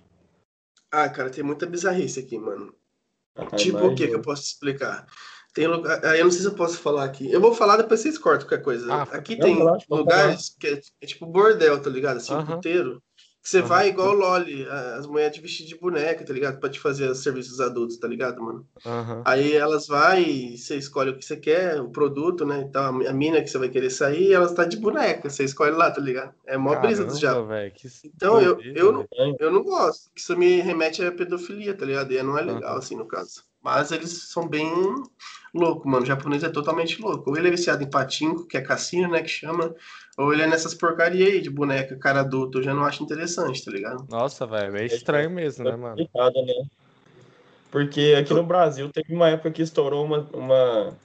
[0.90, 2.74] Ah, cara, tem muita bizarrice aqui, mano.
[3.37, 5.07] Ah, Tipo o que que eu posso te explicar?
[5.54, 6.04] Tem lugar.
[6.04, 7.30] Aí eu não sei se eu posso falar aqui.
[7.30, 8.92] Eu vou falar, depois vocês cortam qualquer coisa.
[8.92, 9.57] Ah, aqui tem
[9.88, 12.16] lugares que é, é tipo bordel, tá ligado?
[12.16, 12.57] Assim, Aham.
[12.57, 13.00] puteiro.
[13.46, 13.66] Você Aham.
[13.68, 14.66] vai igual o Loli,
[14.98, 16.59] as mulheres de vestir de boneca, tá ligado?
[16.59, 18.66] Pra te fazer os serviços adultos, tá ligado, mano?
[18.87, 19.22] Aham.
[19.26, 22.64] Aí elas vai, você escolhe o que você quer, o produto, né?
[22.66, 25.90] Então a mina que você vai querer sair, elas tá de boneca, você escolhe lá,
[25.90, 26.33] tá ligado?
[26.46, 27.04] É mó brisa
[27.46, 29.07] velho, que Então, eu- eu não-.
[29.38, 32.11] Eu não gosto, que isso me remete à pedofilia, tá ligado?
[32.12, 32.78] E não é legal, Aham.
[32.78, 33.44] assim, no caso.
[33.62, 34.70] Mas eles são bem
[35.54, 36.02] loucos, mano.
[36.02, 37.30] O japonês é totalmente louco.
[37.30, 39.74] Ou ele é viciado em patinco, que é cassino, né, que chama,
[40.16, 42.59] ou ele é nessas porcaria aí de boneca, cara adulto.
[42.59, 44.07] Eu já não acho interessante, tá ligado?
[44.09, 45.96] Nossa, velho, é estranho mesmo, né, mano?
[45.96, 46.66] complicado, né?
[47.70, 50.96] Porque aqui no Brasil teve uma época que estourou uma, uma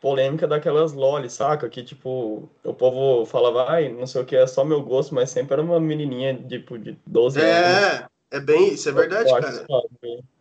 [0.00, 1.68] polêmica daquelas loli, saca?
[1.68, 5.30] Que tipo, o povo falava, ai, não sei o que, é só meu gosto, mas
[5.30, 7.64] sempre era uma menininha tipo, de 12 anos.
[7.66, 9.50] É, é bem, isso é verdade, cara.
[9.50, 10.22] zoado, velho.
[10.22, 10.33] E-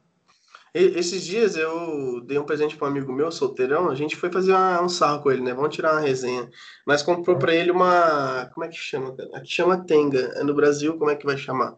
[0.74, 3.90] Esses dias eu dei um presente para um amigo meu, solteirão.
[3.90, 5.54] A gente foi fazer uma- um sarro com ele, né?
[5.54, 6.50] Vamos tirar uma resenha.
[6.86, 8.50] Mas comprou para ele uma.
[8.54, 9.30] Como é que chama, cara?
[9.36, 10.20] Aqui chama Tenga.
[10.36, 11.76] É no Brasil, como é que vai chamar?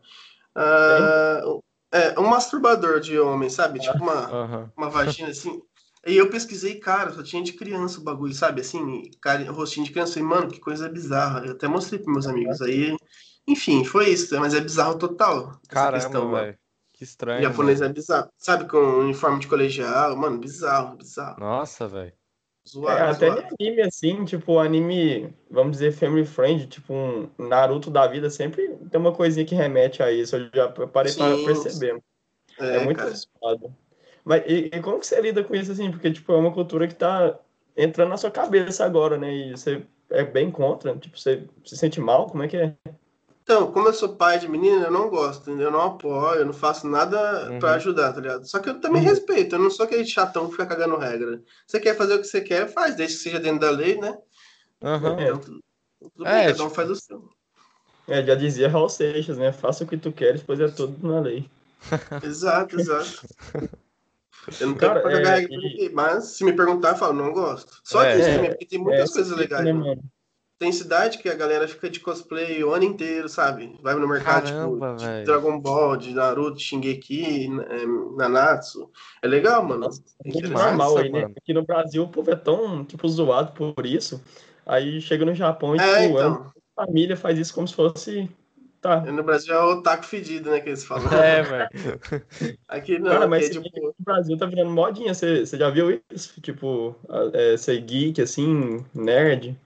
[0.55, 1.41] Ah,
[1.91, 3.79] é, um masturbador de homem, sabe?
[3.79, 4.71] Tipo uma, Aham.
[4.77, 5.61] uma vagina assim.
[6.07, 8.61] E eu pesquisei, cara, só tinha de criança o bagulho, sabe?
[8.61, 10.19] Assim, cara, rostinho de criança.
[10.19, 11.45] E, mano, que coisa bizarra.
[11.45, 12.61] Eu até mostrei pros meus amigos.
[12.61, 12.95] Aí,
[13.47, 14.39] enfim, foi isso.
[14.39, 15.59] Mas é bizarro total.
[15.69, 16.45] essa questão, Caramba, mano.
[16.45, 16.57] velho.
[16.97, 17.39] Que estranho.
[17.41, 17.91] O japonês mano.
[17.91, 18.29] é bizarro.
[18.37, 21.39] Sabe, com uniforme de colegial, mano, bizarro, bizarro.
[21.39, 22.13] Nossa, velho.
[22.67, 23.55] Zoado, É, até zoado.
[23.59, 28.99] anime, assim, tipo, anime, vamos dizer, family friend, tipo um Naruto da vida, sempre tem
[28.99, 30.35] uma coisinha que remete a isso.
[30.37, 32.01] Eu já parei pra Sim, perceber.
[32.57, 33.75] É, É, muito zoado.
[34.23, 35.91] Mas e, e como que você lida com isso, assim?
[35.91, 37.37] Porque, tipo, é uma cultura que tá
[37.75, 39.31] entrando na sua cabeça agora, né?
[39.31, 42.73] E você é bem contra, tipo, você se sente mal, como é que é?
[43.45, 46.51] Então, como eu sou pai de menina, eu não gosto, eu não apoio, eu não
[46.53, 47.59] faço nada Uhum.
[47.59, 48.43] pra ajudar, tá ligado?
[48.49, 49.07] Só que eu também Uhum.
[49.09, 51.43] respeito, eu não sou aquele chatão que fica cagando regra.
[51.67, 54.17] Você quer fazer o que você quer, faz, desde que seja dentro da lei, né?
[54.83, 55.15] Aham.
[55.19, 55.23] É.
[55.25, 55.63] Então, tudo,
[55.99, 57.29] tudo É, bem, cada um tipo- faz o seu.
[58.07, 59.51] É, já dizia Raul Seixas, né?
[59.51, 61.47] Faça o que tu queres, pois é tudo na lei.
[62.25, 63.27] Exato, exato.
[64.59, 66.95] Eu não quero Cara, cagar é, regra pra e- ninguém, mas se me perguntar, eu
[66.97, 67.79] falo, não gosto.
[67.83, 68.15] Só É.
[68.17, 70.03] disso É, também, porque tem muitas É, coisas tipo, legais, né, mano.
[70.57, 73.77] Tem cidade que a galera fica de cosplay o ano inteiro, sabe?
[73.81, 75.23] Vai no mercado, Caramba, tipo, de.
[75.25, 78.89] Dragon Ball, de Naruto, Shingeki, eh, Nanatsu.
[79.21, 79.89] É legal, mano.
[80.23, 81.25] Que massa, normal aí, né?
[81.37, 84.23] Aqui no Brasil o povo é tão, tipo, zoado por isso.
[84.65, 86.51] Aí chega no Japão e, É, tipo, é então.
[86.73, 88.29] família faz isso como se fosse.
[88.79, 89.01] Tá.
[89.01, 90.61] No Brasil é o otaku fedido, né?
[90.61, 91.03] Que eles falam.
[91.11, 91.69] É, velho.
[92.67, 93.87] Aqui não, Cara, mas aqui é tipo.
[93.89, 96.39] o Brasil tá virando modinha, você, já viu isso?
[96.39, 99.57] Tipo, a- é, ser geek, assim, nerd.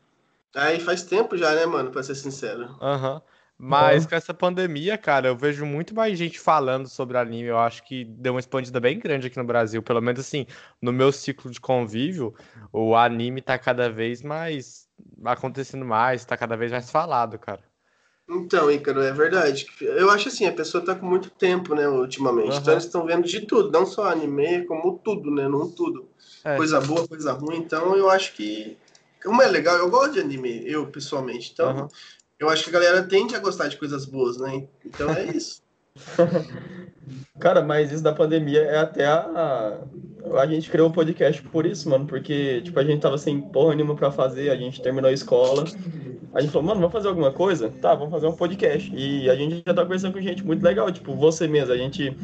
[0.55, 1.91] Aí faz tempo já, né, mano?
[1.91, 2.75] Pra ser sincero.
[2.81, 3.21] Aham.
[3.61, 4.09] Mas Aham.
[4.09, 7.49] com essa pandemia, cara, eu vejo muito mais gente falando sobre anime.
[7.49, 9.83] Eu acho que deu uma expandida bem grande aqui no Brasil.
[9.83, 10.45] Pelo menos assim,
[10.81, 12.33] no meu ciclo de convívio,
[12.71, 14.87] o anime tá cada vez mais
[15.25, 17.61] acontecendo mais, tá cada vez mais falado, cara.
[18.29, 19.65] Então, Ícaro, é verdade.
[19.81, 22.51] Eu acho assim, a pessoa tá com muito tempo, né, ultimamente.
[22.51, 22.59] Aham.
[22.61, 25.47] Então eles estão vendo de tudo, não só anime, como tudo, né?
[25.47, 26.07] Não tudo.
[26.45, 26.55] É.
[26.55, 27.57] Coisa boa, coisa ruim.
[27.57, 28.77] Então eu acho que.
[29.23, 31.51] Como é legal, eu gosto de anime, eu pessoalmente.
[31.53, 31.87] Então, Aham.
[32.39, 34.67] eu acho que a galera tende a gostar de coisas boas, né?
[34.85, 35.61] Então é isso.
[37.39, 39.81] Cara, mas isso da pandemia é até a.
[40.35, 42.05] A gente criou o podcast por isso, mano.
[42.05, 45.63] Porque, tipo, a gente tava sem porra nenhuma pra fazer, a gente terminou a escola.
[46.33, 47.69] A gente falou, mano, vamos fazer alguma coisa?
[47.81, 48.91] Tá, vamos fazer um podcast.
[48.93, 51.73] E a gente já tá conversando com gente muito legal, tipo, você mesmo.
[51.73, 52.15] A gente,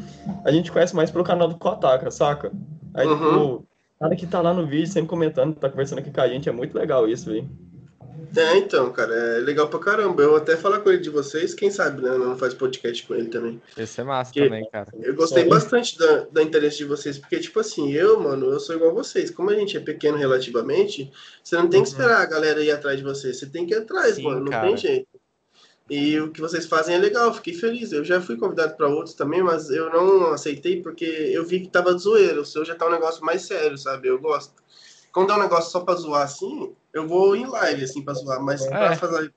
[0.44, 2.52] a gente conhece mais pelo canal do Kotaka, saca?
[2.94, 3.16] Aí, Uhum.
[3.16, 3.66] tipo,
[3.98, 6.52] cara que tá lá no vídeo, sempre comentando, tá conversando aqui com a gente, é
[6.52, 7.48] muito legal isso, velho.
[8.36, 10.22] É, então, cara, é legal pra caramba.
[10.22, 12.10] Eu vou até falar com ele de vocês, quem sabe, né?
[12.18, 13.62] Não faz podcast com ele também.
[13.78, 14.88] Esse é massa Que- também, cara.
[15.00, 15.48] Eu gostei Sim.
[15.48, 18.94] bastante da, da interesse de vocês, porque, tipo assim, eu, mano, eu sou igual a
[18.94, 19.30] vocês.
[19.30, 21.10] Como a gente é pequeno relativamente,
[21.42, 21.92] você não tem que Uhum.
[21.94, 23.32] esperar a galera ir atrás de você.
[23.32, 24.40] Você tem que ir atrás, Sim, mano.
[24.40, 24.66] Não cara.
[24.66, 25.08] tem jeito.
[25.88, 27.92] E o que vocês fazem é legal, fiquei feliz.
[27.92, 31.68] Eu já fui convidado para outros também, mas eu não aceitei porque eu vi que
[31.68, 32.40] tava zoeiro.
[32.40, 34.08] O seu já tá um negócio mais sério, sabe?
[34.08, 34.52] Eu gosto.
[35.12, 38.42] Quando é um negócio só pra zoar assim, eu vou em live, assim, pra zoar.
[38.42, 38.68] Mas é.
[38.68, 39.32] pra, fazer,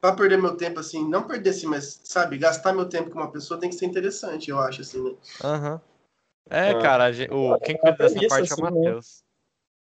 [0.00, 3.30] pra perder meu tempo, assim, não perder assim, mas, sabe, gastar meu tempo com uma
[3.30, 5.14] pessoa tem que ser interessante, eu acho, assim, né?
[5.42, 5.72] Aham.
[5.74, 5.80] Uhum.
[6.50, 6.78] É, ah.
[6.80, 8.70] cara, o, quem cuida dessa parte é o assim, né?
[8.70, 9.22] Matheus.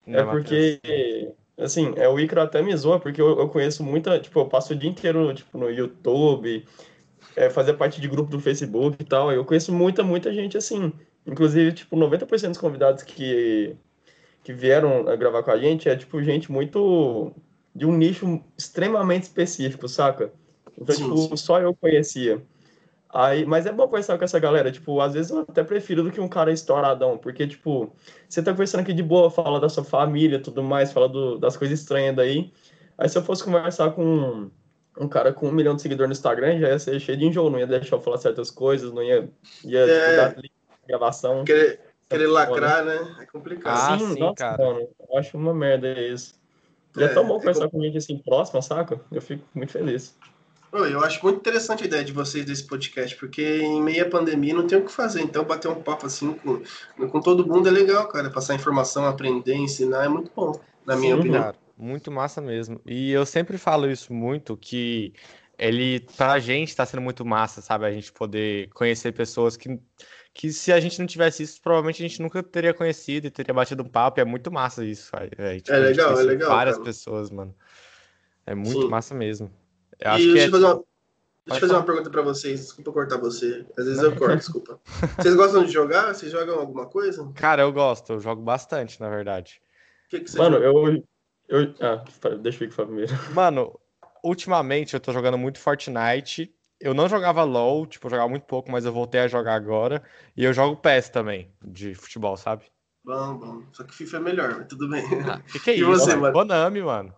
[0.05, 4.19] É, é porque Assim, é, o Icaro até me zoa, porque eu, eu, conheço muita,
[4.19, 6.65] tipo, eu passo o dia inteiro, tipo, no YouTube,
[7.35, 10.91] é, fazer parte de grupo do Facebook e tal, eu conheço muita, muita gente assim,
[11.27, 13.75] inclusive, tipo, 90% dos convidados que,
[14.43, 17.31] que vieram a gravar com a gente é, tipo, gente muito,
[17.75, 20.33] de um nicho extremamente específico, saca?
[20.75, 21.37] Então, sim, tipo, sim.
[21.37, 22.41] só eu conhecia.
[23.13, 26.11] Aí, mas é bom conversar com essa galera, tipo, às vezes eu até prefiro do
[26.11, 27.93] que um cara estouradão, porque, tipo,
[28.27, 31.55] você tá conversando aqui de boa, fala da sua família tudo mais, fala do, das
[31.55, 32.51] coisas estranhas daí.
[32.97, 34.49] Aí se eu fosse conversar com
[34.99, 37.51] um cara com um milhão de seguidores no Instagram, já ia ser cheio de enjoo,
[37.51, 39.29] não ia deixar eu falar certas coisas, não ia,
[39.63, 40.49] ia é, tipo, dar
[40.87, 41.45] gravação.
[41.45, 43.15] Querer, querer lacrar, né?
[43.19, 43.75] É complicado.
[43.75, 44.57] Ah, sim, sim nossa, cara.
[44.63, 46.33] Mano, eu acho uma merda isso.
[46.97, 48.99] E é, é tão bom conversar é, com gente assim próxima, saca?
[49.11, 50.17] Eu fico muito feliz.
[50.73, 54.55] Eu acho muito interessante a ideia de vocês desse podcast, porque em meio à pandemia
[54.55, 56.63] não tem o que fazer, então bater um papo assim com,
[57.07, 58.31] com todo mundo é legal, cara.
[58.31, 61.43] Passar informação, aprender, ensinar é muito bom, na minha Sim, opinião.
[61.43, 62.81] Cara, muito massa mesmo.
[62.87, 65.13] E eu sempre falo isso muito, que
[65.59, 67.85] ele, pra gente, tá sendo muito massa, sabe?
[67.85, 69.79] A gente poder conhecer pessoas que,
[70.33, 73.53] que se a gente não tivesse isso, provavelmente a gente nunca teria conhecido e teria
[73.53, 74.19] batido um papo.
[74.19, 75.61] E é muito massa isso, véio.
[75.61, 76.49] Tipo, é legal, é legal.
[76.49, 76.85] Várias cara.
[76.85, 77.53] pessoas, mano.
[78.45, 78.89] É muito Sim.
[78.89, 79.51] massa mesmo.
[79.99, 80.51] Eu acho e que deixa, é...
[80.51, 80.85] fazer uma, deixa
[81.47, 82.59] eu fazer uma pergunta para vocês.
[82.61, 83.65] Desculpa cortar você.
[83.77, 84.79] Às vezes eu corto, desculpa.
[85.17, 86.13] Vocês gostam de jogar?
[86.13, 87.31] Vocês jogam alguma coisa?
[87.35, 88.13] Cara, eu gosto.
[88.13, 89.61] Eu jogo bastante, na verdade.
[90.05, 90.65] O que, que você Mano, joga?
[90.65, 91.03] eu,
[91.49, 91.75] eu.
[91.81, 92.03] Ah,
[92.41, 93.13] deixa eu ir falar primeiro.
[93.33, 93.79] Mano,
[94.23, 96.53] ultimamente eu tô jogando muito Fortnite.
[96.79, 100.03] Eu não jogava LOL, tipo, eu jogava muito pouco, mas eu voltei a jogar agora.
[100.35, 102.65] E eu jogo PES também, de futebol, sabe?
[103.05, 103.63] Bom, bom.
[103.71, 105.03] Só que FIFA é melhor, mas tudo bem.
[105.29, 105.87] Ah, que que é e isso?
[105.87, 106.33] você, mano?
[106.33, 107.13] Konami, mano.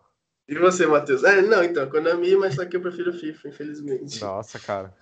[0.48, 1.24] E você, Matheus?
[1.24, 4.22] É, não, então, Konami, mas só que eu prefiro FIFA, infelizmente.
[4.22, 4.94] Nossa, cara.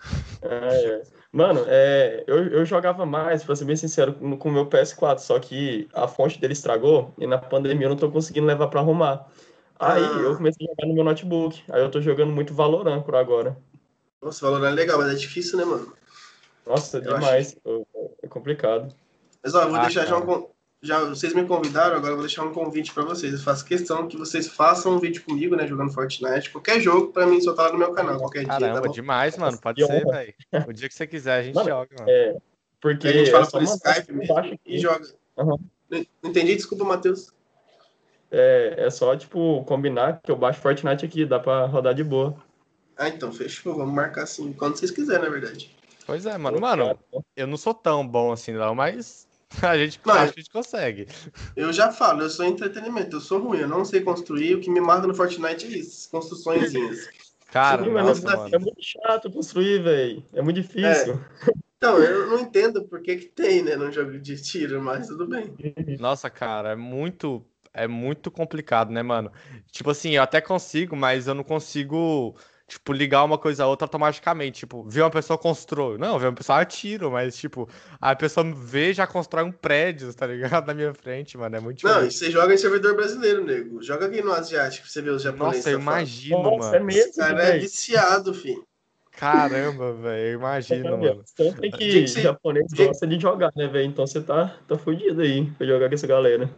[0.42, 1.04] É, é.
[1.34, 5.38] Mano, é, eu, eu jogava mais, pra ser bem sincero, com o meu PS4, só
[5.40, 9.28] que a fonte dele estragou e na pandemia eu não tô conseguindo levar pra arrumar.
[9.78, 10.20] Aí ah.
[10.20, 11.62] eu comecei a jogar no meu notebook.
[11.70, 13.58] Aí eu tô jogando muito Valorant por agora.
[14.22, 15.92] Nossa, Valorant é legal, mas é difícil, né, mano?
[16.66, 17.58] Nossa, eu demais.
[17.66, 17.88] Acho...
[18.22, 18.96] É complicado.
[19.44, 20.20] Mas ó, eu vou ah, deixar cara.
[20.20, 20.48] já um,
[20.84, 23.34] já vocês me convidaram, agora eu vou deixar um convite para vocês.
[23.34, 27.26] Eu faço questão que vocês façam um vídeo comigo, né, jogando Fortnite, qualquer jogo, para
[27.26, 28.68] mim soltar lá no meu canal, qualquer Caramba, dia.
[28.68, 30.34] Caramba, tá demais, mano, pode ser, velho.
[30.68, 32.10] O dia que você quiser a gente mano, joga, mano.
[32.10, 32.36] É,
[32.82, 35.08] porque a gente fala por Skype mesmo e joga.
[35.38, 35.58] Uhum.
[35.90, 37.32] Não entendi, desculpa, Matheus.
[38.30, 42.36] É, é só, tipo, combinar que eu baixo Fortnite aqui, dá pra rodar de boa.
[42.98, 43.76] Ah, então, fechou.
[43.76, 45.74] Vamos marcar assim, quando vocês quiserem, na verdade.
[46.06, 46.60] Pois é, mano.
[46.60, 47.00] Mano,
[47.38, 49.28] eu não sou tão bom assim, não, mas
[49.62, 51.08] A gente, não, a gente consegue.
[51.56, 54.56] Eu já falo, eu sou entretenimento, eu sou ruim, eu não sei construir.
[54.56, 57.08] O que me marca no Fortnite é isso, construçõezinhas.
[57.52, 60.26] Cara, nossa, é muito chato construir, velho.
[60.34, 61.14] É muito difícil.
[61.14, 61.52] É.
[61.78, 65.28] Então, eu não entendo por que, que tem, né, no jogo de tiro, mas tudo
[65.28, 65.54] bem.
[66.00, 67.46] Nossa, cara, é muito.
[67.74, 69.32] É muito complicado, né, mano?
[69.72, 72.36] Tipo assim, eu até consigo, mas eu não consigo
[72.68, 74.60] tipo, ligar uma coisa a outra automaticamente.
[74.60, 75.98] Tipo, ver uma pessoa constrói.
[75.98, 80.28] Não, ver uma pessoa atira, mas, tipo, a pessoa vê já constrói um prédio, tá
[80.28, 80.66] ligado?
[80.68, 81.56] Na minha frente, mano.
[81.56, 82.00] É muito difícil.
[82.00, 83.82] Não, e você joga em servidor brasileiro, nego.
[83.82, 85.58] Joga aqui no Asiático pra você ver os japoneses.
[85.58, 86.76] Nossa, eu imagino, Nossa, mano.
[86.76, 87.54] É mesmo, Esse cara véio.
[87.56, 88.66] é viciado, filho.
[89.16, 91.24] Caramba, velho, eu imagino, mano.
[91.38, 93.86] Sempre que, que japonês gosta de jogar, né, velho?
[93.86, 96.50] Então você tá, tá fudido aí pra jogar com essa galera.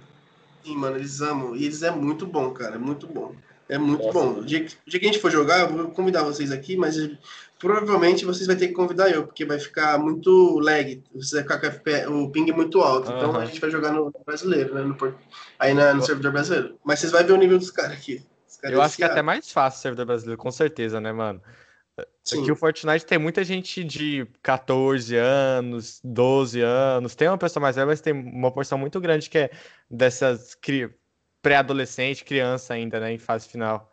[0.63, 1.55] Sim, mano, eles amam.
[1.55, 3.35] E eles é muito bom, cara, é muito bom.
[3.67, 4.19] É muito Nossa.
[4.19, 4.39] bom.
[4.39, 6.95] O dia, o dia, que a gente for jogar, eu vou convidar vocês aqui, mas
[7.57, 11.03] provavelmente vocês vão ter que convidar eu, porque vai ficar muito lag.
[11.15, 13.09] Você vai ficar com o ping muito alto.
[13.09, 13.17] Uhum.
[13.17, 14.81] Então a gente vai jogar no brasileiro, né?
[14.81, 14.95] No,
[15.57, 16.77] aí na, no servidor brasileiro.
[16.83, 18.23] Mas vocês vão ver o nível dos caras aqui.
[18.61, 21.41] Cara eu acho que é até mais fácil o servidor brasileiro, com certeza, né, mano?
[22.23, 22.41] Sim.
[22.41, 27.15] Aqui o Fortnite tem muita gente de 14 anos, 12 anos.
[27.15, 29.51] Tem uma pessoa mais velha, mas tem uma porção muito grande que é
[29.89, 30.55] dessas
[31.45, 33.87] pré-adolescente, criança ainda, né, em fase final.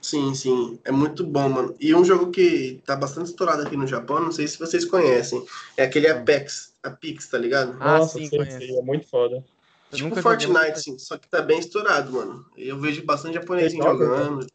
[0.00, 1.74] Sim, sim, é muito bom, mano.
[1.80, 5.44] E um jogo que tá bastante estourado aqui no Japão, não sei se vocês conhecem,
[5.76, 7.76] é aquele Apex, Apex, tá ligado?
[7.80, 9.44] Ah, Nossa, sim, sim, é muito foda.
[9.90, 12.46] Tipo Fortnite, sim, só que tá bem estourado, mano.
[12.56, 14.46] Eu vejo bastante japonês jogando.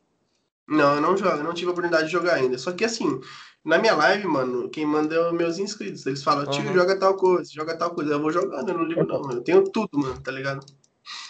[0.66, 2.58] Não, eu não jogo, eu não tive a oportunidade de jogar ainda.
[2.58, 3.20] Só que assim,
[3.64, 6.06] na minha live, mano, quem manda é os meus inscritos.
[6.06, 6.74] Eles falam, tio, uhum.
[6.74, 8.14] joga tal coisa, joga tal coisa.
[8.14, 9.32] Eu vou jogando, eu não ligo não.
[9.32, 10.66] Eu tenho tudo, mano, tá ligado?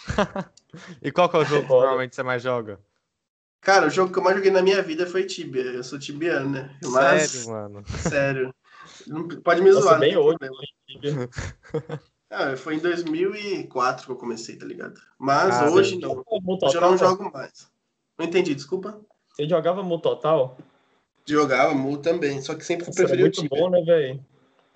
[1.02, 2.80] e qual que é o jogo que normalmente você mais joga?
[3.60, 5.62] Cara, o jogo que eu mais joguei na minha vida foi Tibia.
[5.62, 6.76] Eu sou tibiano, né?
[6.84, 7.30] Mas...
[7.30, 7.84] Sério, mano?
[8.08, 8.54] Sério.
[9.42, 9.84] Pode me zoar.
[9.84, 10.38] Nossa, bem hoje?
[12.30, 15.00] Ah, foi em 2004 que eu comecei, tá ligado?
[15.18, 16.24] Mas ah, hoje não.
[16.26, 17.70] Hoje eu não jogo mais.
[18.16, 19.00] Não entendi, desculpa.
[19.34, 20.56] Você jogava Mu Total?
[21.26, 23.50] Jogava Mu também, só que sempre Nossa, preferi o Tibia.
[23.50, 24.24] bom, né, velho?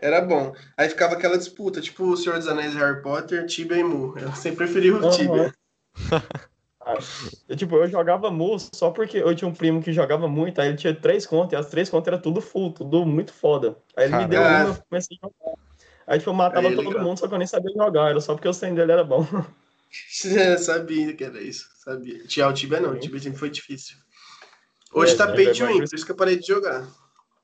[0.03, 0.53] Era bom.
[0.77, 4.19] Aí ficava aquela disputa, tipo o Senhor dos Anéis e Harry Potter, Tibia e Mu.
[4.19, 5.11] Eu sempre preferi o uhum.
[5.11, 5.55] Tibia.
[7.49, 10.69] eu, tipo, eu jogava Mu só porque eu tinha um primo que jogava muito, aí
[10.69, 13.77] ele tinha três contas, e as três contas era tudo full, tudo muito foda.
[13.97, 15.59] Aí ele me deu uma, eu comecei a jogar.
[16.05, 17.05] Aí, tipo, eu matava aí, todo legal.
[17.05, 19.25] mundo, só que eu nem sabia jogar, era só porque o senho dele era bom.
[20.59, 22.27] sabia que era isso, sabia.
[22.27, 23.97] Tinha o Tibia não, o Tibia sempre foi difícil.
[24.93, 26.89] Hoje é, tá pay to win, por isso que eu parei de jogar.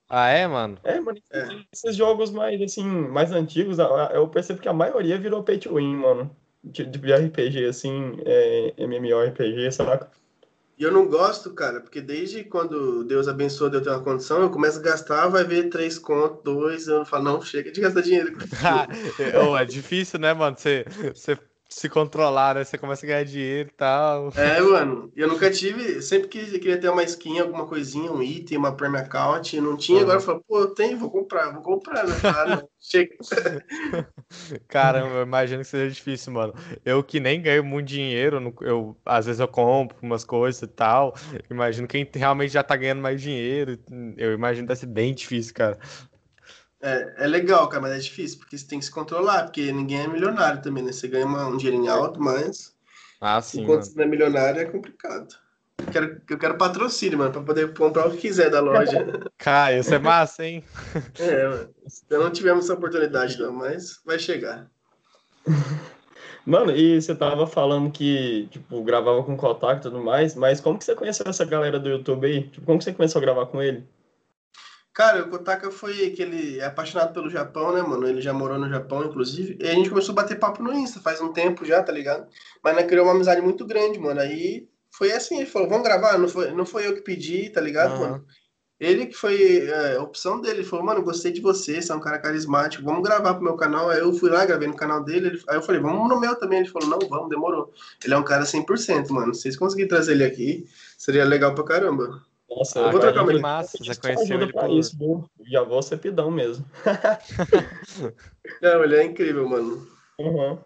[0.09, 0.79] Ah, é, mano?
[0.85, 1.18] É, mano.
[1.31, 1.49] É.
[1.73, 3.79] Esses jogos mais, assim, mais antigos,
[4.12, 6.35] eu percebo que a maioria virou pay to win, mano.
[6.64, 10.11] De, de RPG, assim, é, MMORPG, saca?
[10.79, 14.40] E eu não gosto, cara, porque desde quando Deus abençoa de eu ter uma condição,
[14.40, 18.01] eu começo a gastar, vai ver três contos, dois, eu falo, não, chega de gastar
[18.01, 18.37] dinheiro.
[19.61, 20.57] é difícil, né, mano?
[20.57, 21.37] Você, você
[21.68, 22.64] se controlar, né?
[22.64, 24.33] Você começa a ganhar dinheiro e tal.
[24.35, 25.12] É, mano.
[25.14, 26.00] Eu nunca tive.
[26.00, 29.98] Sempre que queria ter uma skin, alguma coisinha, um item, uma perma account, não tinha.
[29.98, 30.04] Uhum.
[30.04, 32.07] Agora eu falo, pô, eu tenho, vou comprar, vou comprar.
[32.07, 32.14] Né?
[32.24, 33.14] Ah, não, chega.
[34.66, 36.54] Caramba, eu imagino que seja difícil, mano.
[36.85, 41.14] Eu que nem ganho muito dinheiro, eu, às vezes eu compro umas coisas e tal.
[41.50, 43.78] Imagino quem realmente já tá ganhando mais dinheiro.
[44.16, 45.78] Eu imagino que deve ser bem difícil, cara.
[46.81, 50.03] É, é legal, cara, mas é difícil, porque você tem que se controlar, porque ninguém
[50.03, 50.93] é milionário também, né?
[50.93, 52.75] Você ganha uma, um dinheirinho alto, mas.
[53.21, 53.62] Ah, sim.
[53.62, 53.85] Enquanto mano.
[53.85, 55.35] você não é milionário, é complicado.
[55.79, 59.07] Eu quero, eu quero patrocínio, mano, pra poder comprar o que quiser da loja.
[59.38, 60.64] Caio, isso é massa, hein?
[61.19, 61.75] É, mano.
[62.11, 64.71] Eu não tivemos essa oportunidade, não, mas vai chegar.
[66.49, 70.79] Mano, e você tava falando que, tipo, gravava com Kotak e tudo mais, mas como
[70.79, 72.49] que você conheceu essa galera do YouTube aí?
[72.49, 73.87] Tipo, como que você começou a gravar com ele?
[74.92, 78.09] Cara, o Kotaka foi aquele apaixonado pelo Japão, né, mano?
[78.09, 79.57] Ele já morou no Japão, inclusive.
[79.61, 82.27] E a gente começou a bater papo no Insta faz um tempo já, tá ligado?
[82.62, 84.20] Mas né, criou uma amizade muito grande, mano.
[84.20, 86.18] Aí foi assim, ele falou, vamos gravar?
[86.18, 88.01] Não foi, não foi eu que pedi, tá ligado, uhum.
[88.01, 88.27] mano?
[88.81, 91.94] Ele que foi é, a opção dele, ele falou, mano, gostei de você, você é
[91.94, 93.90] um cara carismático, vamos gravar pro meu canal.
[93.90, 96.37] Aí eu fui lá, gravei no canal dele, ele, aí eu falei, vamos no meu
[96.37, 96.61] também.
[96.61, 97.72] Ele falou, não, vamos, demorou.
[98.05, 99.35] Ele é um cara 100%, mano.
[99.35, 100.64] Se vocês conseguirem trazer ele aqui,
[100.96, 102.22] seria legal pra caramba.
[102.48, 104.70] Nossa, eu vou trocar uma massa, já conheceu ele por...
[104.70, 105.24] isso, viu?
[105.46, 106.64] Já vou ser pidão mesmo.
[108.62, 109.87] Não, ele é incrível, mano.
[110.18, 110.58] Uhum.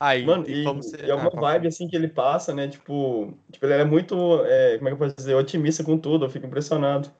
[0.00, 0.96] Aí, mano, e, você...
[0.96, 2.66] e é uma ah, vibe assim que ele passa, né?
[2.66, 6.24] Tipo, tipo ele é muito, é, como é que eu posso dizer, otimista com tudo,
[6.24, 7.10] eu fico impressionado.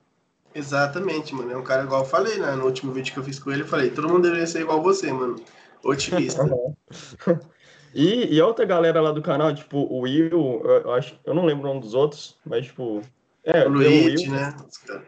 [0.53, 1.51] Exatamente, mano.
[1.51, 2.51] É um cara igual eu falei, né?
[2.55, 4.81] No último vídeo que eu fiz com ele, eu falei, todo mundo deveria ser igual
[4.81, 5.35] você, mano.
[5.83, 6.43] Otimista.
[7.93, 11.45] e, e outra galera lá do canal, tipo, o Will, eu, eu acho, eu não
[11.45, 13.01] lembro o nome dos outros, mas tipo,
[13.43, 14.55] é, o Luigi, né?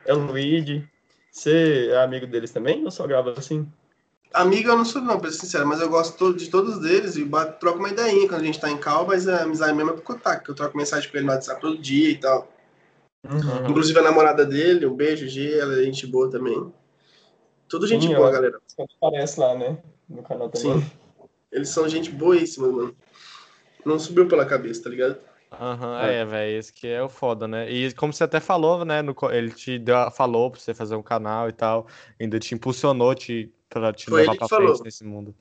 [0.06, 0.88] É o Luigi.
[1.32, 3.68] Você é amigo deles também ou só grava assim?
[4.34, 7.24] Amigo eu não sou não, pra ser sincero, mas eu gosto de todos deles e
[7.24, 9.94] bato, troco uma ideinha quando a gente tá em cal, mas a amizade mesmo é
[9.94, 12.52] pro contato, que eu troco mensagem com ele no WhatsApp todo dia e tal.
[13.24, 13.70] Uhum.
[13.70, 16.74] Inclusive a namorada dele, um beijo, G, ela é gente boa também.
[17.70, 18.60] Tudo gente Sim, boa, galera.
[19.02, 19.78] Aparece lá, né?
[20.10, 20.82] No canal também.
[20.82, 20.92] Sim.
[21.52, 22.96] Eles são gente boíssima, mano.
[23.86, 25.18] Não subiu pela cabeça, tá ligado?
[25.60, 27.70] Aham, uhum, é, velho, esse que é o foda, né?
[27.72, 29.02] E como você até falou, né?
[29.02, 31.88] No, ele te deu, falou pra você fazer um canal e tal,
[32.20, 34.84] ainda te impulsionou te, pra te Foi levar pra frente falou.
[34.84, 35.36] nesse mundo.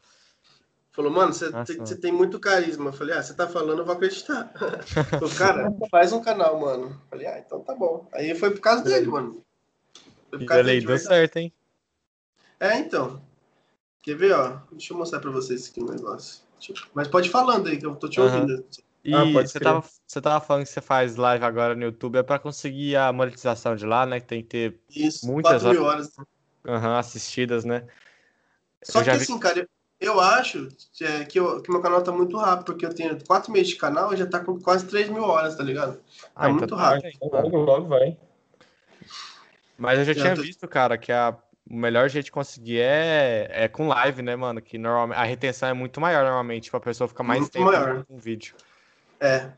[0.92, 2.90] Falou, mano, você, tem, tem muito carisma.
[2.90, 4.52] Eu falei, ah, você tá falando, eu vou acreditar.
[5.18, 6.88] Falei, cara, faz um canal, mano.
[6.88, 8.06] Eu falei, ah, então tá bom.
[8.12, 9.42] Aí foi por causa dele, mano.
[10.28, 11.50] Foi por causa e dele, deu certo, hein?
[12.60, 13.22] É, então.
[14.02, 14.58] Quer ver, ó?
[14.70, 16.42] Deixa eu mostrar pra vocês aqui um negócio.
[16.92, 18.62] Mas pode ir falando aí, que eu tô te ouvindo.
[19.04, 19.32] Uhum.
[19.32, 22.22] E ah, você, tava, você tava falando que você faz live agora no YouTube, é
[22.22, 24.20] para conseguir a monetização de lá, né?
[24.20, 26.12] Que tem que ter Isso, muitas mil horas.
[26.64, 27.84] Uhum, assistidas, né?
[28.82, 29.16] Só que vi...
[29.16, 29.68] assim, cara,
[30.00, 30.68] eu acho
[31.00, 33.76] é, que, eu, que meu canal tá muito rápido, porque eu tenho quatro meses de
[33.76, 35.96] canal e já tá com quase 3 mil horas, tá ligado?
[35.96, 37.18] Tá ah, então muito tá rápido.
[37.22, 38.16] Logo, logo vai.
[39.76, 40.42] Mas eu já, tinha tô...
[40.42, 41.36] visto, cara, que a,
[41.68, 44.62] o melhor jeito de conseguir é, é com live, né, mano?
[44.62, 48.04] Que normalmente a retenção é muito maior normalmente, pra pessoa ficar mais muito tempo maior.
[48.04, 48.54] com o vídeo.
[49.22, 49.48] É.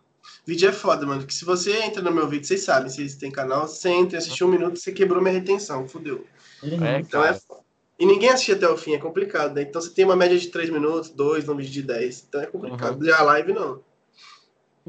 [0.46, 1.26] Vídeo é foda, mano.
[1.26, 4.18] Que se você entra no meu vídeo, vocês sabem, se vocês têm canal, você entra,
[4.18, 6.26] assistiu um minuto, você quebrou minha retenção, fudeu.
[6.62, 7.36] É, então é cara.
[7.36, 7.64] é foda.
[7.98, 9.62] E ninguém assiste até o fim, é complicado, né?
[9.62, 12.26] Então você tem uma média de 3 minutos, 2 no vídeo de 10.
[12.28, 12.96] Então é complicado.
[13.00, 13.04] Uhum.
[13.04, 13.80] Já a live não.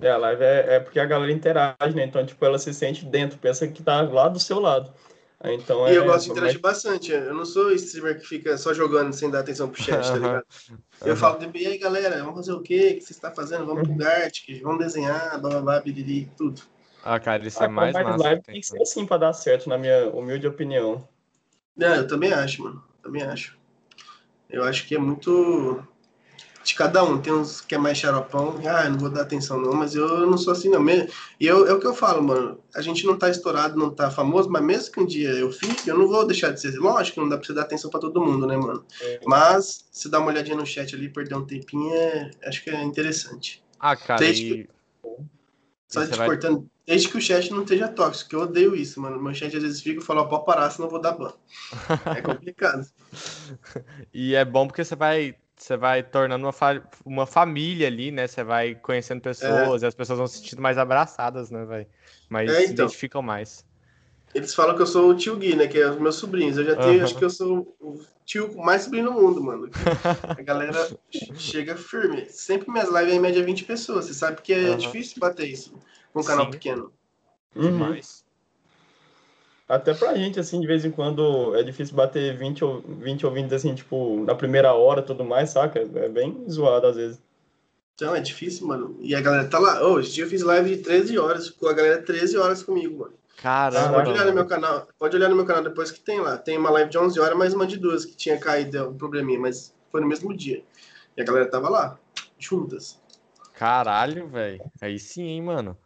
[0.02, 2.04] É, a live é, é porque a galera interage, né?
[2.04, 4.92] Então, tipo, ela se sente dentro, pensa que tá lá do seu lado.
[5.54, 7.12] Então, e é, eu gosto de interagir bastante.
[7.12, 10.46] Eu não sou streamer que fica só jogando sem dar atenção pro chat, tá ligado?
[11.02, 11.16] Eu uhum.
[11.16, 12.94] falo, e aí galera, vamos fazer o quê?
[12.94, 13.66] O que você está fazendo?
[13.66, 16.62] Vamos pro Gartic, vamos desenhar, blá blá blá, biriri, tudo.
[17.04, 18.24] Ah, cara, isso A é mais massa.
[18.24, 18.62] live tem tem.
[18.62, 21.08] que ser assim pra dar certo, na minha humilde opinião.
[21.76, 22.84] Não, eu também acho, mano.
[23.04, 23.58] Também acho.
[24.50, 25.86] Eu acho que é muito
[26.66, 27.22] de cada um.
[27.22, 28.60] Tem uns que é mais xaropão.
[28.66, 30.84] Ah, eu não vou dar atenção não, mas eu não sou assim não.
[31.40, 32.60] E eu, é o que eu falo, mano.
[32.76, 35.88] A gente não tá estourado, não tá famoso, mas mesmo que um dia eu fique,
[35.88, 36.76] eu não vou deixar de ser.
[36.78, 38.84] Lógico que não dá pra você dar atenção pra todo mundo, né, mano?
[39.00, 39.20] É.
[39.26, 42.32] Mas se dar uma olhadinha no chat ali, perder um tempinho, é...
[42.46, 43.64] acho que é interessante.
[43.80, 44.70] Ah, cara, Desde e...
[45.88, 48.42] Só E você te vai- cortando, desde que o chat não esteja tóxico, que eu
[48.42, 49.22] odeio isso, mano.
[49.22, 51.32] Meu chat às vezes fica e fala, ó, pode parar, senão eu vou dar ban.
[52.18, 52.86] É complicado.
[54.12, 58.28] e é bom porque você vai, você vai tornando uma, fa- uma família ali, né?
[58.28, 61.88] Você vai conhecendo pessoas e as pessoas vão se sentindo mais abraçadas, né, velho?
[62.30, 62.86] Mas É, se então.
[62.86, 63.66] identificam mais.
[64.34, 65.66] Eles falam que eu sou o tio Gui, né?
[65.68, 66.58] Que é os meus sobrinhos.
[66.58, 67.04] Eu já tenho, Aham.
[67.04, 69.70] acho que eu sou o tio mais sobrinho do mundo, mano.
[70.38, 70.90] A galera
[71.38, 72.26] chega firme.
[72.30, 74.06] Sempre minhas lives é em média 20 pessoas.
[74.06, 74.78] Você sabe que é Aham.
[74.78, 75.80] difícil bater isso
[76.12, 76.52] com um canal Sim.
[76.52, 76.92] pequeno.
[77.56, 77.98] Uhum.
[79.68, 83.54] Até pra gente, assim, de vez em quando é difícil bater 20 ou 20 ouvintes,
[83.54, 85.80] assim, tipo, na primeira hora e tudo mais, saca?
[85.80, 87.22] É bem zoado às vezes.
[87.96, 88.96] Então é difícil, mano.
[89.00, 89.82] E a galera tá lá.
[89.88, 91.48] Hoje dia eu fiz live de 13 horas.
[91.48, 93.14] Ficou a galera 13 horas comigo, mano.
[93.38, 94.88] Caramba, Pode olhar no meu canal.
[95.00, 96.38] Pode olhar no meu canal depois que tem lá.
[96.38, 99.40] Tem uma live de 11 horas, mais uma de duas que tinha caído um probleminha,
[99.40, 100.64] mas foi no mesmo dia.
[101.18, 101.98] E a galera tava lá,
[102.38, 103.00] juntas.
[103.54, 104.62] Caralho, velho.
[104.82, 105.78] Aí sim, hein, mano.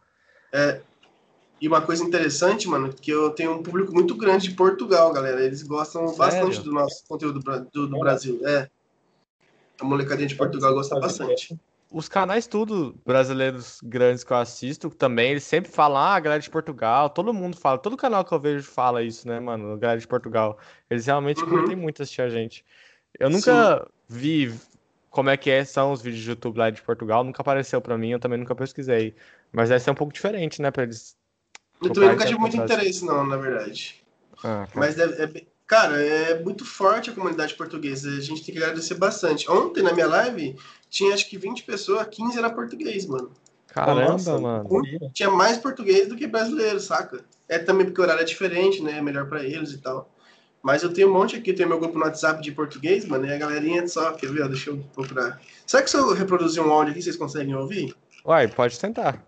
[1.60, 5.44] E uma coisa interessante, mano, que eu tenho um público muito grande de Portugal, galera.
[5.44, 6.18] Eles gostam Sério?
[6.18, 8.40] bastante do nosso conteúdo do, do Brasil.
[8.46, 8.68] É.
[9.78, 11.58] A molecadinha de Portugal gosta bastante.
[11.90, 16.40] Os canais tudo brasileiros grandes que eu assisto também, eles sempre falam, ah, a galera
[16.40, 19.76] de Portugal, todo mundo fala, todo canal que eu vejo fala isso, né, mano, a
[19.76, 20.56] galera de Portugal.
[20.88, 21.48] Eles realmente Uhum.
[21.48, 22.64] curtem muito assistir a gente.
[23.18, 24.54] Eu nunca vi
[25.10, 27.98] como é que é- são os vídeos de YouTube lá de Portugal, nunca apareceu pra
[27.98, 29.12] mim, eu também nunca pesquisei.
[29.50, 31.16] Mas deve ser um pouco diferente, né, pra eles.
[31.82, 32.80] Eu também nunca tive muito acontece.
[32.80, 33.96] interesse, não, na verdade.
[34.38, 34.70] Ah, cara.
[34.74, 38.08] Mas é bem- cara, é muito forte a comunidade portuguesa.
[38.10, 39.50] A gente tem que agradecer bastante.
[39.50, 40.56] Ontem, na minha live,
[40.88, 43.30] tinha acho que 20 pessoas, 15 era português, mano.
[43.68, 44.82] Caramba, Nossa, mano.
[45.12, 47.24] Tinha mais português do que brasileiro, saca?
[47.48, 48.98] É também porque o horário é diferente, né?
[48.98, 50.10] É melhor pra eles e tal.
[50.62, 53.32] Mas eu tenho um monte aqui, tenho meu grupo no WhatsApp de português, mano, e
[53.32, 54.46] a galerinha só, quer ver?
[54.48, 55.40] Deixa eu procurar.
[55.66, 57.94] Será que se eu reproduzir um áudio aqui, vocês conseguem ouvir?
[58.26, 59.24] Uai, pode tentar.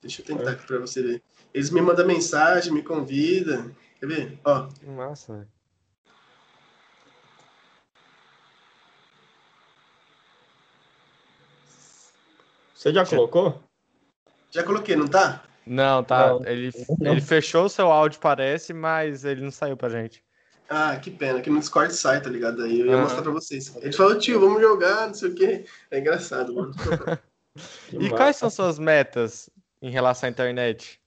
[0.00, 1.22] Deixa eu tentar aqui pra você ver.
[1.56, 3.74] Eles me mandam mensagem, me convidam.
[3.98, 4.38] Quer ver?
[4.44, 5.48] Ó, Que massa, velho.
[12.74, 13.62] Você já colocou?
[14.50, 15.44] já coloquei, não tá?
[15.66, 16.28] Não, tá.
[16.28, 17.12] Não, ele, não.
[17.12, 20.22] ele fechou o seu áudio, parece, mas ele não saiu pra gente.
[20.68, 22.64] Ah, que pena, que no Discord sai, tá ligado?
[22.64, 23.74] Aí eu ia mostrar pra vocês.
[23.76, 25.64] Ele falou, tio, vamos jogar, não sei o quê.
[25.90, 26.74] É engraçado, mano.
[27.90, 28.14] E massa.
[28.16, 29.48] quais são suas metas
[29.80, 31.00] em relação à internet?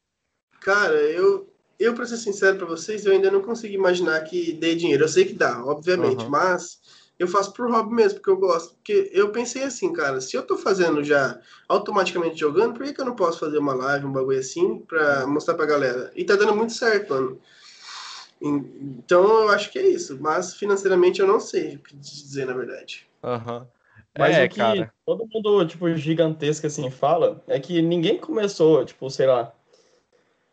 [0.69, 4.75] Cara, eu, eu pra ser sincero pra vocês, eu ainda não consigo imaginar que dê
[4.75, 5.03] dinheiro.
[5.03, 6.29] Eu sei que dá, obviamente, Aham.
[6.29, 6.79] mas
[7.17, 8.75] eu faço por hobby mesmo, porque eu gosto.
[8.75, 13.01] Porque eu pensei assim, cara, se eu tô fazendo já automaticamente jogando, por que, que
[13.01, 16.11] eu não posso fazer uma live, um bagulho assim, pra mostrar pra galera?
[16.15, 17.41] E tá dando muito certo, mano.
[18.39, 22.53] Então eu acho que é isso, mas financeiramente eu não sei o que dizer, na
[22.53, 23.07] verdade.
[23.23, 23.67] Aham.
[24.15, 24.93] Mas é, o que cara.
[25.03, 29.51] todo mundo, tipo, gigantesco assim fala é que ninguém começou, tipo, sei lá.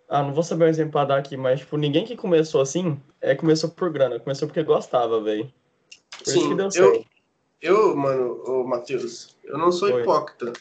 [0.09, 3.01] Ah, não vou saber um exemplo pra dar aqui, mas, tipo, ninguém que começou assim
[3.21, 5.53] é começou por grana, começou porque gostava, velho.
[6.19, 7.07] Por isso Sim, que deu eu- certo.
[7.61, 10.03] Eu, mano, ô Matheus, eu não sou Oi.
[10.03, 10.53] hipócrita.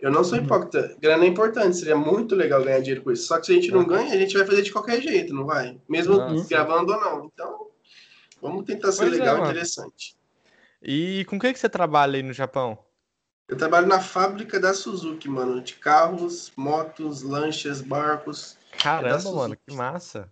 [0.00, 0.44] Eu não sou Uhum.
[0.44, 0.96] hipócrita.
[0.98, 3.26] Grana é importante, seria muito legal ganhar dinheiro com isso.
[3.26, 3.86] Só que se a gente não Uhum.
[3.86, 5.78] ganha, a gente vai fazer de qualquer jeito, não vai?
[5.86, 6.46] Mesmo Uhum.
[6.48, 7.24] gravando ou não.
[7.26, 7.66] Então,
[8.40, 10.16] vamos tentar ser Pois é, legal e interessante.
[10.82, 12.78] E com o que que você trabalha aí no Japão?
[13.46, 18.56] Eu trabalho na fábrica da Suzuki, mano, de carros, motos, lanchas, barcos.
[18.78, 19.36] Caramba, Suzuki.
[19.36, 20.30] mano, que massa.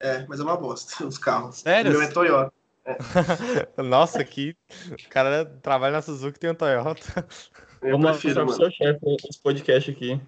[0.00, 1.60] É, mas é uma bosta, os carros.
[1.60, 1.90] Sério?
[1.90, 2.52] O meu é Toyota.
[3.76, 4.56] Nossa, que
[4.90, 7.26] o cara trabalha na Suzuki e tem um Toyota.
[7.82, 8.56] Eu Vamos prefiro, mano.
[8.56, 8.98] seu chefe
[9.28, 10.20] esse podcast aqui.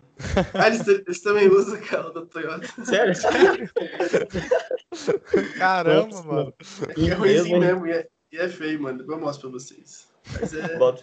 [0.54, 2.66] Ah, eles, eles também usam carro da Toyota.
[2.84, 3.14] Sério?
[5.58, 6.54] Caramba, Nossa, mano.
[6.96, 9.04] E é ruimzinho mesmo, e é, e é feio, mano.
[9.06, 10.08] Eu mostro pra vocês.
[10.32, 10.78] Mas é...
[10.78, 11.02] Bota.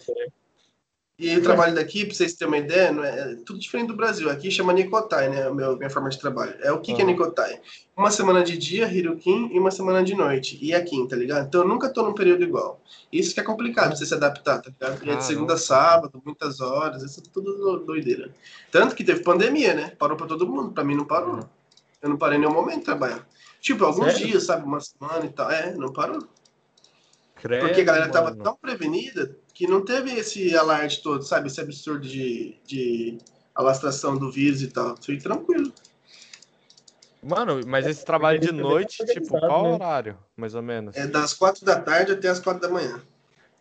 [1.22, 3.88] E aí, o trabalho daqui, pra vocês terem uma ideia, não é, é tudo diferente
[3.88, 4.30] do Brasil.
[4.30, 5.50] Aqui chama Nicotai, né?
[5.50, 6.54] Meu, minha forma de trabalho.
[6.62, 7.12] É o que, que é Aham.
[7.12, 7.60] Nicotai?
[7.94, 10.58] Uma semana de dia, Hirukin, e uma semana de noite.
[10.62, 11.46] E aqui, tá ligado?
[11.46, 12.80] Então eu nunca tô num período igual.
[13.12, 15.04] Isso que é complicado você se adaptar, tá ligado?
[15.06, 18.30] E é de segunda a sábado, muitas horas, isso é tudo do- doideira.
[18.70, 19.92] Tanto que teve pandemia, né?
[19.98, 20.72] Parou pra todo mundo.
[20.72, 21.34] Pra mim não parou.
[21.34, 21.40] Uhum.
[22.00, 23.28] Eu não parei em nenhum momento de trabalhar.
[23.60, 24.26] Tipo, alguns Sério?
[24.26, 24.64] dias, sabe?
[24.64, 25.50] Uma semana e tal.
[25.50, 26.26] É, não parou.
[27.34, 28.42] Credo, Porque a galera tava mano.
[28.42, 31.48] tão prevenida que não teve esse alarde todo, sabe?
[31.48, 33.18] Esse absurdo de, de
[33.54, 34.96] alastração do vírus e tal.
[34.96, 35.70] Foi tranquilo.
[37.22, 39.74] Mano, mas esse trabalho de noite, tipo, qual né?
[39.74, 40.96] horário, mais ou menos?
[40.96, 43.02] É das quatro da tarde até as quatro da manhã.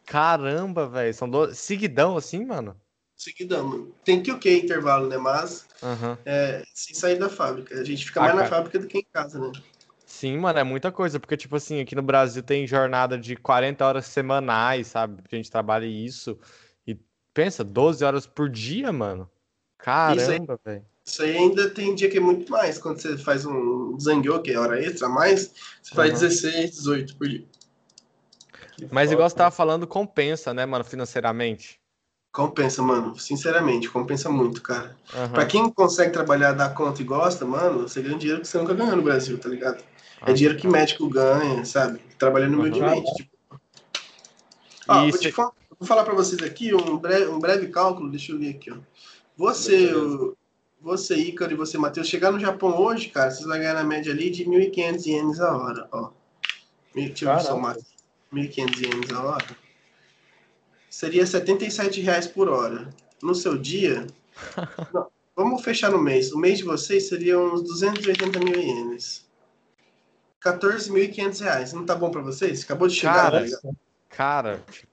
[0.05, 1.53] Caramba, velho, são do...
[1.53, 2.79] seguidão assim, mano?
[3.17, 3.93] Seguidão, mano.
[4.05, 5.17] Tem que o que intervalo, né?
[5.17, 6.17] Mas Aham.
[6.25, 7.77] é, sem sair da fábrica.
[7.77, 8.55] A gente fica Ah, mais na cara.
[8.55, 9.51] fábrica do que em casa, né?
[10.09, 13.85] Sim, mano, é muita coisa, porque, tipo assim, aqui no Brasil tem jornada de 40
[13.85, 15.21] horas semanais, sabe?
[15.31, 16.37] A gente trabalha isso.
[16.85, 16.97] E
[17.31, 19.29] pensa, 12 horas por dia, mano.
[19.77, 20.83] Caramba, velho.
[21.05, 22.79] Isso aí ainda tem dia que é muito mais.
[22.79, 26.19] Quando você faz um zangyo, que é hora extra a mais, você faz Aham.
[26.21, 27.45] 16, 18 por dia.
[28.91, 31.79] Mas igual você tava falando, compensa, né, mano, financeiramente.
[32.31, 33.15] Compensa, mano.
[33.17, 34.97] Sinceramente, compensa muito, cara.
[35.13, 35.33] Aham.
[35.33, 38.73] Pra quem consegue trabalhar, dar conta e gosta, mano, você ganha dinheiro que você nunca
[38.73, 39.83] ganhou no Brasil, tá ligado?
[40.25, 41.99] É Ah, dinheiro que médico ganha, sabe?
[42.17, 43.13] Trabalhando humildemente.
[43.15, 43.29] Tipo.
[44.87, 48.31] Ó, vou, te falar, vou falar pra vocês aqui um breve, um breve cálculo, deixa
[48.31, 48.77] eu ler aqui, ó.
[49.37, 50.35] Você, o-
[50.81, 54.11] você, Ícaro, e você, Matheus, chegar no Japão hoje, cara, vocês vão ganhar na média
[54.11, 56.09] ali de 1.500 ienes a hora, ó.
[56.93, 57.77] Deixa eu somar.
[58.33, 59.45] 1.500 ienes a hora.
[60.89, 62.89] Seria 77 reais por hora.
[63.21, 64.07] No seu dia,
[64.93, 66.31] não, vamos fechar no mês.
[66.31, 69.28] O mês de vocês seria uns 280 mil ienes.
[70.41, 71.73] 14.500 reais.
[71.73, 72.63] Não tá bom pra vocês?
[72.63, 73.69] Acabou de chegar, Cara, tá?
[74.09, 74.89] Cara, tipo,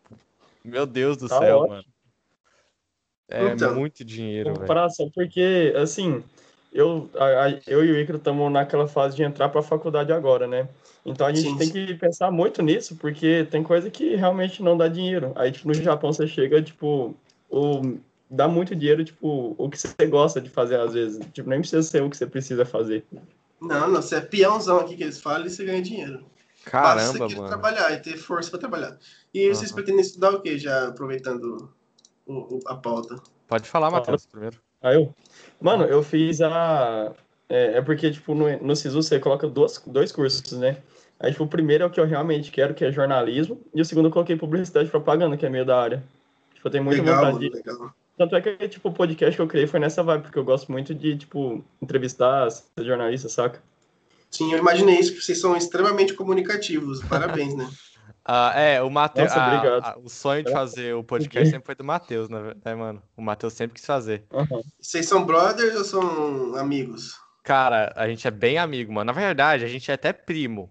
[0.65, 1.75] meu Deus do Tá céu, ótimo.
[1.75, 1.85] mano.
[3.29, 3.75] É Então.
[3.75, 4.61] muito dinheiro, velho.
[4.61, 6.23] comparação, porque, assim,
[6.73, 10.13] eu, a- a- eu e o Icaro estamos naquela fase de entrar para a faculdade
[10.13, 10.69] agora, né?
[11.05, 11.73] Então a gente Sim, tem sim.
[11.73, 15.33] que pensar muito nisso, porque tem coisa que realmente não dá dinheiro.
[15.37, 17.15] Aí, tipo, no Japão você chega, tipo,
[17.51, 17.97] o,
[18.31, 21.25] dá muito dinheiro, tipo, o que você gosta de fazer às vezes.
[21.33, 23.05] Tipo, nem precisa ser o que você precisa fazer.
[23.67, 26.25] Não, não, você é peãozão aqui que eles falam e você ganha dinheiro.
[26.65, 27.49] Basta Caramba, você querer mano.
[27.49, 28.99] trabalhar e ter força pra trabalhar.
[29.33, 29.75] E vocês Aham.
[29.77, 31.71] pretendem estudar o quê, já aproveitando
[32.27, 33.17] o- o- a pauta?
[33.47, 34.59] Pode falar, Matheus, primeiro.
[34.83, 35.15] Aí eu,
[35.61, 37.13] mano, eu fiz a.
[37.49, 40.79] É, é porque, tipo, no, no SISU você coloca dois, dois cursos, né?
[41.21, 43.85] Aí, tipo, o primeiro é o que eu realmente quero, que é jornalismo, e o
[43.85, 46.03] segundo eu coloquei publicidade e propaganda, que é meio da área.
[46.55, 47.57] Tipo, eu tenho muita legal, vontade mano, de.
[47.57, 47.95] legal.
[48.17, 50.73] Tanto é que, tipo, o podcast que eu criei foi nessa vibe, porque eu gosto
[50.73, 53.63] muito de, tipo, entrevistar, ser jornalista, saca?
[54.31, 57.03] Sim, eu imaginei isso, porque vocês são extremamente comunicativos.
[57.05, 57.69] Parabéns, né?
[58.29, 59.31] Ah, é, o Matheus.
[60.03, 63.01] O sonho de fazer o podcast sempre foi do Matheus, né, né, mano?
[63.17, 64.25] O Matheus sempre quis fazer.
[64.33, 64.63] Aham.
[64.81, 67.15] Vocês são brothers ou são amigos?
[67.45, 69.05] Cara, a gente é bem amigo, mano.
[69.05, 70.69] Na verdade, a gente é até primo.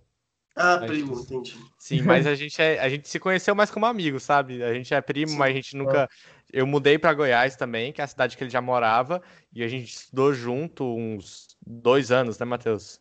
[0.54, 1.32] Ah, Ai, primo, Jesus.
[1.32, 1.58] entendi.
[1.78, 4.62] Sim, mas a gente, é, a gente se conheceu mais como amigo, sabe?
[4.62, 5.38] A gente é primo, Sim.
[5.38, 6.10] mas a gente nunca.
[6.54, 9.22] Eu mudei pra Goiás também, que é a cidade que ele já morava,
[9.54, 13.00] e a gente estudou junto uns dois anos, né, Matheus?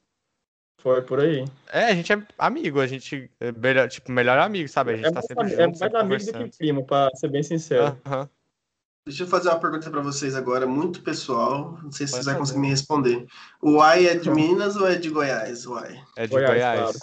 [0.80, 1.45] Foi por aí.
[1.72, 4.92] É, a gente é amigo, a gente é melhor, tipo, melhor amigo, sabe?
[4.92, 6.51] A gente É tá mais, sempre junto, é mais sempre amigo do conversando.
[6.51, 7.99] que primo, pra ser bem sincero.
[8.05, 8.28] Aham.
[9.07, 11.78] Deixa eu fazer uma pergunta pra vocês agora, muito pessoal.
[11.82, 13.26] Não sei se Pode vocês vão conseguir me responder.
[13.61, 15.66] O Uai é de Minas ou é de Goiás?
[15.66, 16.03] Uai.
[16.16, 16.99] É de Goiás, Goiás.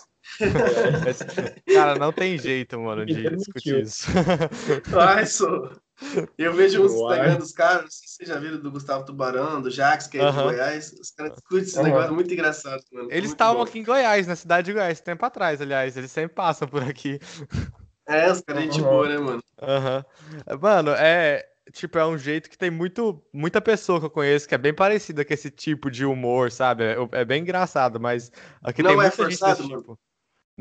[1.74, 3.80] Cara, não tem jeito, mano, de discutir mentiu.
[3.82, 4.08] isso.
[5.00, 5.72] Ai, sou.
[6.38, 7.18] Eu vejo uns Uai.
[7.18, 10.18] Instagram dos caras, não sei se vocês já viram do Gustavo Tubarão, do Jax, que
[10.18, 10.38] é de.
[10.38, 10.92] Goiás.
[10.94, 13.08] Os caras discutem esse negócio muito engraçado, mano.
[13.12, 13.64] Eles Muito estavam bom.
[13.64, 15.96] aqui em Goiás, na cidade de Goiás, tempo atrás, aliás.
[15.96, 17.20] Eles sempre passam por aqui.
[18.08, 19.44] É, os caras é de boa, né, mano?
[19.62, 20.06] Aham.
[20.60, 21.46] Mano, é.
[21.72, 24.74] Tipo, é um jeito que tem muito, muita pessoa que eu conheço que é bem
[24.74, 26.84] parecida com esse tipo de humor, sabe?
[26.84, 28.30] É, é bem engraçado, mas
[28.64, 29.98] aqui Não tem é muita gente forçado, desse mano?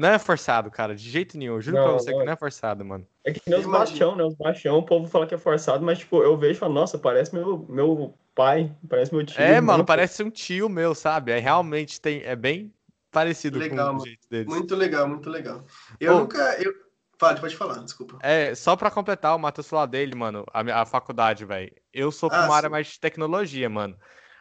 [0.00, 1.56] Não é forçado, cara, de jeito nenhum.
[1.56, 2.24] Eu Juro pra Não, você que não.
[2.24, 3.06] não é forçado, mano.
[3.22, 4.24] É que nem os baixão, né?
[4.24, 6.98] Os baixão, o povo fala que é forçado, mas, tipo, eu vejo e falo, nossa,
[6.98, 9.38] parece meu, meu pai, parece meu tio.
[9.38, 9.86] É, mano, muito.
[9.88, 11.32] parece um tio meu, sabe?
[11.32, 12.72] É realmente tem, é bem
[13.10, 14.06] parecido Legal, com o mano.
[14.06, 14.46] jeito deles.
[14.46, 15.66] Muito legal, muito legal.
[16.00, 16.18] Eu Ô.
[16.20, 16.38] nunca.
[16.62, 16.72] Eu...
[17.18, 18.16] Fale, pode falar, desculpa.
[18.22, 21.70] É, só pra completar o Matheus falar dele, mano, a, a faculdade, velho.
[21.92, 23.94] Eu sou pra Ah, uma área mais de tecnologia, mano.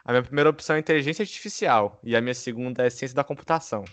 [0.06, 3.84] A minha primeira opção é inteligência artificial e a minha segunda é ciência da computação.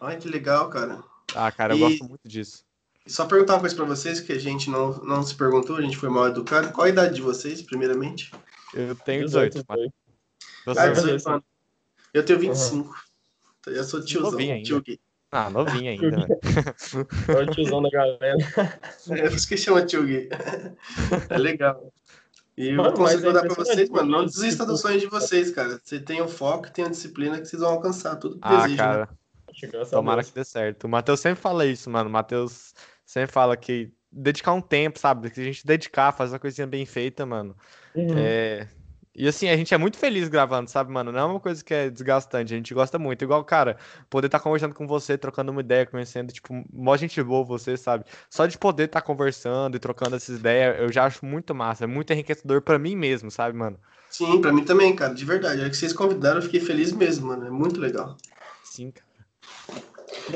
[0.00, 1.02] Ai, que legal, cara.
[1.34, 2.64] Ah, cara, eu E- gosto muito disso.
[3.06, 5.96] Só perguntar uma coisa pra vocês, que a gente não, não se perguntou, a gente
[5.96, 6.72] foi mal educado.
[6.72, 8.32] Qual a idade de vocês, primeiramente?
[8.74, 9.78] Eu tenho 18, mas
[10.64, 11.42] você Ah, Mas- 18 anos.
[12.12, 12.94] Eu tenho 25.
[13.60, 14.80] Então, Eu sou tiozão, Novinho ainda.
[14.82, 14.98] tio.
[15.30, 16.26] Ah, novinho ainda, velho.
[17.28, 18.36] É o tiozão da galera.
[19.10, 20.28] É por isso que chama tio Gui.
[21.30, 21.92] É legal.
[22.56, 24.10] E eu Mano, mas consigo é dar pra vocês, mano.
[24.10, 25.78] Não desista tipo- dos sonhos de vocês, cara.
[25.82, 28.70] Você tem o foco, tem a disciplina que vocês vão alcançar tudo que Ah, desejam.
[28.70, 28.76] né?
[28.76, 29.16] cara, Graças
[29.64, 30.84] a tomara que dê certo.
[30.84, 32.08] O Matheus sempre fala isso, mano.
[32.08, 35.30] O Matheus sempre fala que dedicar um tempo, sabe?
[35.30, 37.56] Que a gente dedicar, fazer uma coisinha bem feita, mano.
[37.94, 38.14] Uhum.
[38.16, 38.68] É...
[39.18, 41.10] E assim, a gente é muito feliz gravando, sabe, mano?
[41.10, 43.24] Não é uma coisa que é desgastante, a gente gosta muito.
[43.24, 43.78] Igual, cara,
[44.10, 48.04] poder estar conversando com você, trocando uma ideia, conhecendo, tipo, mó gente boa você, sabe?
[48.28, 51.86] Só de poder estar conversando e trocando essas ideias, eu já acho muito massa, é
[51.86, 53.80] muito enriquecedor pra mim mesmo, sabe, mano?
[54.10, 55.62] Sim, pra mim também, cara, de verdade.
[55.62, 57.46] É que vocês convidaram, eu fiquei feliz mesmo, mano.
[57.46, 58.18] É muito legal.
[58.64, 59.05] Sim, cara.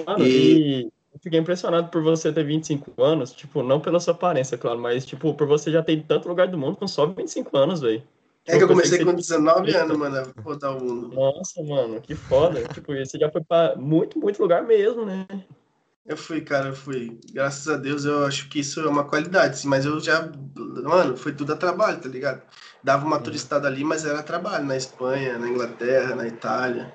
[0.07, 4.15] Mano, E- e eu fiquei impressionado por você ter 25 anos, tipo, não pela sua
[4.15, 7.07] aparência, claro, mas, tipo, por você já ter em tanto lugar do mundo com só
[7.07, 8.03] 25 anos, velho.
[8.47, 11.15] É que eu comecei pensei com que 19 você- anos, mano, a rodar o mundo.
[11.15, 12.67] Nossa, mano, que foda.
[12.69, 15.27] tipo, você já foi pra muito, muito lugar mesmo, né?
[16.07, 17.21] Eu fui, cara, eu fui.
[17.33, 20.29] Graças a Deus, eu acho que isso é uma qualidade, sim, mas eu já.
[20.57, 22.43] Mano, foi tudo a trabalho, tá ligado?
[22.83, 26.93] Dava uma turistada ali, mas era trabalho, na Espanha, na Inglaterra, na Itália.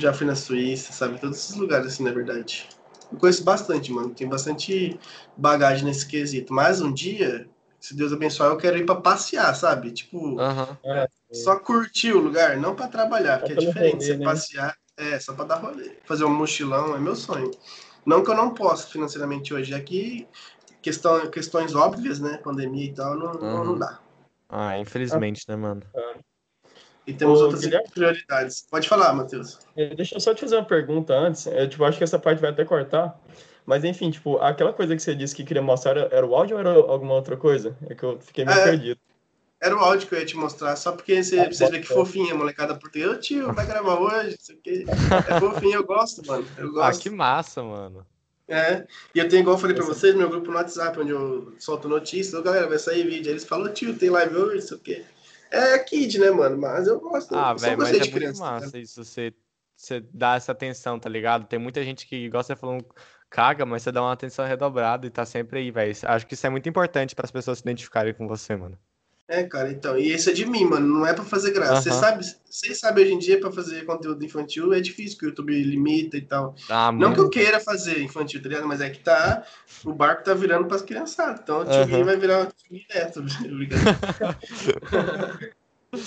[0.00, 1.20] Já fui na Suíça, sabe?
[1.20, 2.68] Todos esses lugares, assim, na verdade.
[3.12, 4.14] Eu conheço bastante, mano.
[4.14, 4.98] Tenho bastante
[5.36, 6.52] bagagem nesse quesito.
[6.52, 7.48] Mas um dia,
[7.78, 9.90] se Deus abençoar, eu quero ir pra passear, sabe?
[9.90, 10.78] Tipo, Aham.
[11.32, 13.94] só curtir o lugar, não pra trabalhar, porque é diferente.
[13.94, 14.24] rolê, Você né?
[14.24, 15.92] passear, é, só pra dar rolê.
[16.04, 17.50] Fazer um mochilão é meu sonho.
[18.06, 20.26] Não que eu não possa financeiramente hoje, é que
[20.80, 22.38] questão, questões óbvias, né?
[22.38, 23.78] Pandemia e tal, não, não, não Uhum.
[23.78, 24.00] dá.
[24.48, 25.82] Ah, infelizmente, né, mano?
[27.10, 27.88] E temos Ô, outras Guilherme?
[27.92, 28.66] prioridades.
[28.70, 29.58] Pode falar, Matheus.
[29.76, 31.46] É, Deixa eu só te fazer uma pergunta antes.
[31.46, 33.18] Eu, tipo, acho que essa parte vai até cortar.
[33.66, 36.54] Mas enfim, tipo, aquela coisa que você disse que queria mostrar era, era o áudio
[36.56, 37.76] ou era alguma outra coisa?
[37.88, 38.64] É que eu fiquei meio É.
[38.64, 39.00] perdido.
[39.62, 41.82] Era o áudio que eu ia te mostrar, só porque você, Ah, pra vocês verem
[41.82, 43.12] que fofinha, a molecada portuguesa.
[43.12, 44.86] Ô tio, vai gravar hoje, não sei o quê.
[45.28, 46.48] É fofinho, eu gosto, mano.
[46.56, 47.02] Eu Ah, gosto.
[47.02, 48.06] que massa, mano.
[48.48, 48.84] É,
[49.14, 51.88] e eu tenho, igual eu falei pra vocês, meu grupo no WhatsApp, onde eu solto
[51.88, 53.26] notícias, ô, galera, vai sair vídeo.
[53.26, 55.04] Aí eles falam, tio, tem live hoje, não sei o quê.
[55.50, 56.56] É kid, né, mano?
[56.56, 57.34] Mas eu gosto.
[57.34, 58.42] Ah, velho, mas é de muito criança.
[58.42, 59.34] tá massa isso, você,
[59.76, 61.46] você dá essa atenção, tá ligado?
[61.46, 62.78] Tem muita gente que, igual você falou,
[63.28, 65.94] caga, mas você dá uma atenção redobrada e tá sempre aí, velho.
[66.04, 68.78] Acho que isso é muito importante para as pessoas se identificarem com você, mano.
[69.32, 69.96] É, cara, então.
[69.96, 70.86] E isso é de mim, mano.
[70.98, 71.82] Não é pra fazer graça.
[71.82, 72.00] Você Aham.
[72.00, 75.52] sabe, vocês sabem hoje em dia, pra fazer conteúdo infantil é difícil, que o YouTube
[75.62, 76.56] limita e tal.
[76.68, 78.66] Ah, Não que eu queira fazer infantil, tá ligado?
[78.66, 79.44] Mas é que tá.
[79.84, 81.40] O barco tá virando pras criançadas.
[81.42, 82.04] Então o tio Gui Aham.
[82.06, 83.20] vai virar o tio Gui neto.
[83.20, 83.82] Obrigado.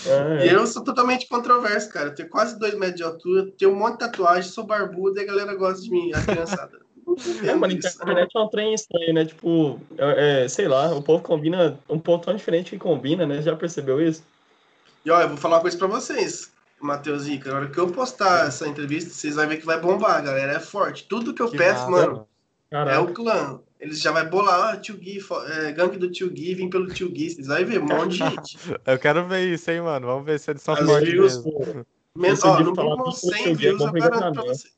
[0.05, 2.07] É, E eu sou totalmente controverso, cara.
[2.09, 5.21] Eu tenho quase dois metros de altura, tenho um monte de tatuagem, sou barbudo e
[5.23, 6.79] a galera gosta de mim, a criançada.
[7.43, 8.01] É, mano, a isso.
[8.01, 9.25] internet é um trem estranho, né?
[9.25, 13.41] Tipo, é, é, sei lá, o povo combina um povo tão diferente que combina, né?
[13.41, 14.23] Já percebeu isso?
[15.05, 17.51] E ó, eu vou falar uma coisa pra vocês, Matheus e Ica.
[17.51, 20.53] Na hora que eu postar essa entrevista, vocês vão ver que vai bombar, galera.
[20.53, 21.05] É forte.
[21.07, 22.27] Tudo que eu Que peço, massa, mano,
[22.71, 23.01] é Caraca.
[23.01, 23.59] o clã.
[23.79, 27.09] Eles já vai bolar, ah, tio Gui, é, gangue do tio Gui, vim pelo tio
[27.09, 27.29] Gui.
[27.31, 28.57] Vocês vão ver, um monte de gente.
[28.87, 30.07] Eu quero ver isso, hein, mano.
[30.07, 31.85] Vamos ver se eles são fortes views, mesmo.
[32.15, 34.73] Mesmo, ó, no mínimo tudo pelo 100 tio Gui é views eu garanto pra vocês.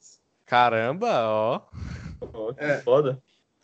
[0.45, 1.61] Caramba, ó.
[2.28, 2.78] Que É.
[2.82, 3.21] foda.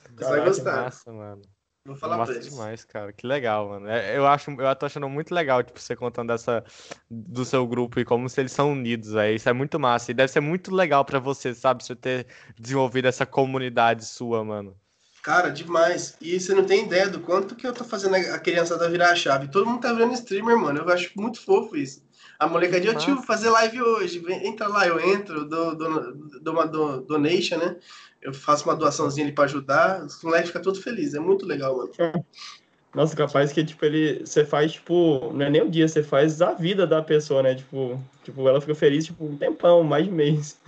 [0.08, 0.84] Vão Caraca, gostar.
[0.84, 1.42] Massa, mano.
[1.84, 2.50] Vou falar pra Massa eles.
[2.52, 3.12] demais, cara.
[3.12, 3.88] Que legal, mano.
[3.90, 6.64] É, Eu acho, eu tô achando muito legal, tipo, você contando essa
[7.10, 9.36] do seu grupo e como se eles são unidos, velho.
[9.36, 10.12] Isso é muito massa.
[10.12, 11.84] E deve ser muito legal pra você, sabe?
[11.84, 12.28] Você ter
[12.60, 14.76] desenvolvido essa comunidade sua, mano.
[15.24, 16.16] Cara, demais.
[16.22, 19.16] E você não tem ideia do quanto que eu tô fazendo a criançada virar a
[19.16, 19.48] chave.
[19.50, 20.80] Todo mundo tá virando streamer, mano.
[20.80, 22.04] Eu acho muito fofo isso.
[22.42, 23.06] A molecadinha, Massa.
[23.06, 24.24] tio, vou fazer live hoje.
[24.28, 26.12] Entra lá, eu entro, dou, dou,
[26.42, 27.76] dou uma do- donation, né?
[28.20, 30.04] Eu faço uma doaçãozinha ali pra ajudar.
[30.04, 31.14] Os moleques ficam todos felizes.
[31.14, 31.92] É muito legal, mano.
[32.96, 34.26] Nossa, capaz que, tipo, ele.
[34.26, 37.54] Você faz, tipo, não é nem o dia, você faz a vida da pessoa, né?
[37.54, 40.60] Tipo, tipo ela fica feliz, tipo, um tempão, mais de mês.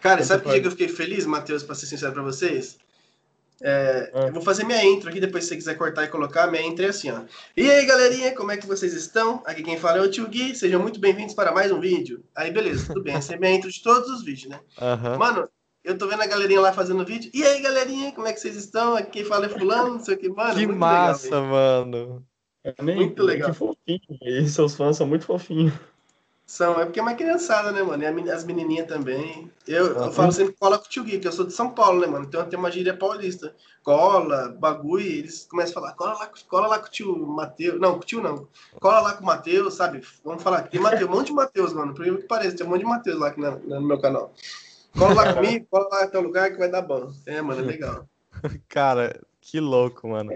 [0.00, 0.52] Cara, sabe faz?
[0.52, 2.78] dia que eu fiquei feliz, Matheus, pra ser sincero pra vocês?
[3.66, 4.26] É, Ah.
[4.26, 6.84] Eu vou fazer minha intro aqui, depois se você quiser cortar e colocar, minha intro
[6.84, 7.22] é assim, ó.
[7.56, 9.42] E aí, galerinha, como é que vocês estão?
[9.46, 12.22] Aqui quem fala é o Tio Gui, sejam muito bem-vindos para mais um vídeo.
[12.36, 14.60] Aí, beleza, tudo bem, essa é minha intro de todos os vídeos, né?
[14.78, 15.16] Aham.
[15.16, 15.48] Mano,
[15.82, 17.30] eu tô vendo a galerinha lá fazendo vídeo.
[17.32, 18.96] E aí, galerinha, como é que vocês estão?
[18.96, 20.54] Aqui quem fala é fulano, não sei o que, mano.
[20.54, 22.26] Que muito massa, legal, mano.
[22.64, 23.50] É Muito legal.
[23.50, 24.00] Que fofinho.
[24.22, 25.72] E seus fãs são muito fofinhos.
[26.46, 28.02] São, é porque é uma criançada, né, mano?
[28.02, 29.50] E as menininhas também.
[29.66, 32.00] Eu, eu falo sempre cola com o tio Gui, que eu sou de São Paulo,
[32.00, 32.26] né, mano?
[32.26, 33.54] Então eu tenho uma gíria paulista.
[33.82, 37.80] Cola, bagulho, eles começam a falar, cola lá, cola lá com o tio Matheus.
[37.80, 38.46] Não, com o tio não.
[38.78, 40.02] Cola lá com o Matheus, sabe?
[40.22, 41.94] Vamos falar que tem Mateus, um monte de Matheus, mano.
[41.94, 44.32] Por que pareça, tem um monte de Matheus lá aqui na- na- no meu canal.
[44.98, 47.10] Cola lá comigo, cola lá até o lugar que vai dar bom.
[47.26, 48.06] É, mano, é legal.
[48.68, 50.32] Cara, que louco, mano.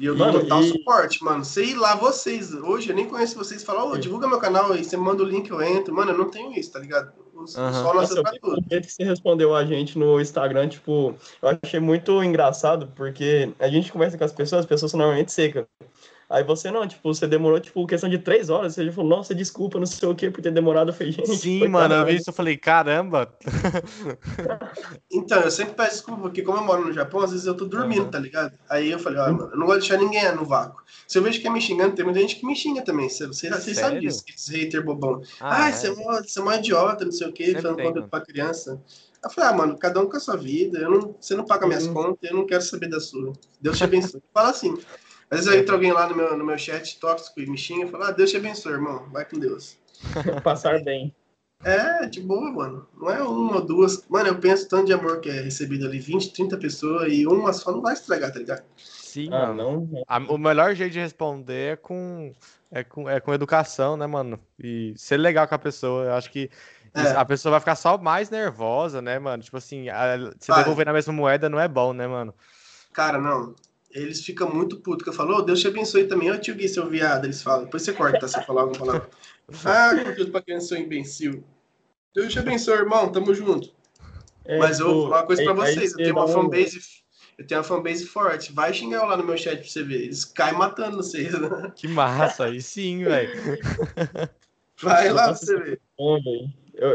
[0.00, 1.44] E eu dou Mano, total e- suporte, mano.
[1.44, 2.54] Sei lá vocês.
[2.54, 3.62] Hoje eu nem conheço vocês.
[3.62, 4.00] Falar, ô, Sim.
[4.00, 4.82] divulga meu canal aí.
[4.82, 5.94] Você manda o link, eu entro.
[5.94, 7.12] Mano, eu não tenho isso, tá ligado?
[7.36, 7.46] Aham.
[7.72, 8.68] sol Nossa, nasceu eu tudo.
[8.68, 13.92] que você respondeu a gente no Instagram, tipo, eu achei muito engraçado, porque a gente
[13.92, 15.64] conversa com as pessoas, as pessoas são normalmente secas.
[16.30, 19.34] Aí você não, tipo, você demorou, tipo, questão de três horas, você já falou, nossa,
[19.34, 20.90] desculpa, não sei o que, por ter demorado.
[20.90, 23.36] Eu falei, gente, Sim, mano, eu vi isso e falei, caramba.
[25.12, 27.64] Então, eu sempre peço desculpa, porque como eu moro no Japão, às vezes eu tô
[27.64, 28.10] dormindo, Aham.
[28.10, 28.52] tá ligado?
[28.68, 30.80] Aí eu falei, ó, mano, eu não gosto de deixar ninguém no vácuo.
[31.08, 33.08] Se eu vejo que é me xingando, tem muita gente que me xinga também.
[33.08, 35.20] Vocês, vocês vocês sabem disso, esses hater bobão.
[35.40, 35.72] Ah, Ah, é?
[35.72, 38.08] você é mó, você é mó idiota, não sei o quê, Sempre falando mano.
[38.08, 38.80] pra criança.
[39.22, 41.66] Eu falei, ah, mano, cada um com a sua vida, eu não, você não paga
[41.66, 41.94] minhas Uhum.
[41.94, 43.32] contas, eu não quero saber da sua.
[43.60, 44.22] Deus te abençoe.
[44.32, 44.74] Fala assim.
[45.30, 47.90] Às vezes entra alguém lá no meu, no meu chat tóxico e me xinga e
[47.90, 49.08] fala, ah, Deus te abençoe, irmão.
[49.12, 49.78] Vai com Deus.
[50.42, 51.14] Passar bem.
[51.62, 52.88] É, de boa, mano.
[52.96, 54.04] Não é uma ou duas.
[54.08, 57.52] Mano, eu penso tanto de amor que é recebido ali, 20, 30 pessoas, e uma
[57.52, 58.64] só não vai estragar, tá ligado?
[58.76, 59.88] Sim, ah, mano.
[59.92, 60.02] Não...
[60.08, 62.32] A, o melhor jeito de responder é com,
[62.70, 64.40] é com, é com educação, né, mano?
[64.58, 66.06] E ser legal com a pessoa.
[66.06, 66.50] Eu acho que
[66.94, 67.10] é.
[67.10, 69.42] a pessoa vai ficar só mais nervosa, né, mano?
[69.42, 72.34] Tipo assim, a, se devolver na mesma moeda não é bom, né, mano?
[72.92, 73.54] Cara, não.
[73.92, 76.30] Eles ficam muito putos, que eu falo, oh, Deus te abençoe também.
[76.30, 77.64] Ô, tio Gui, seu viado, eles falam.
[77.64, 78.28] Depois você corta, tá?
[78.28, 79.10] Se falar alguma palavra.
[79.64, 81.42] Ah, conteúdo pra criança, seu imbecil.
[82.14, 83.10] Deus te abençoe, irmão.
[83.10, 83.74] Tamo junto.
[84.44, 85.90] É, Mas eu vou falar uma coisa pra vocês.
[85.90, 86.80] Eu tenho uma fanbase.
[87.36, 88.52] Eu tenho uma fanbase forte.
[88.52, 90.02] Vai xingar lá no meu chat pra você ver.
[90.02, 91.32] Eles caem matando vocês.
[91.32, 91.48] Né?
[91.74, 93.58] Que massa, aí sim, velho.
[94.80, 95.80] Vai lá pra você ver.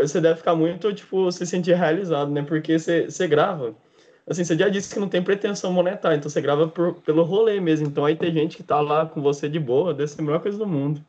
[0.01, 2.41] Você deve ficar muito, tipo, se sentir realizado, né?
[2.41, 3.75] Porque você, você grava.
[4.27, 7.59] Assim, você já disse que não tem pretensão monetária, então você grava por, pelo rolê
[7.59, 7.87] mesmo.
[7.87, 10.41] Então aí tem gente que tá lá com você de boa, deve ser a melhor
[10.41, 11.03] coisa do mundo.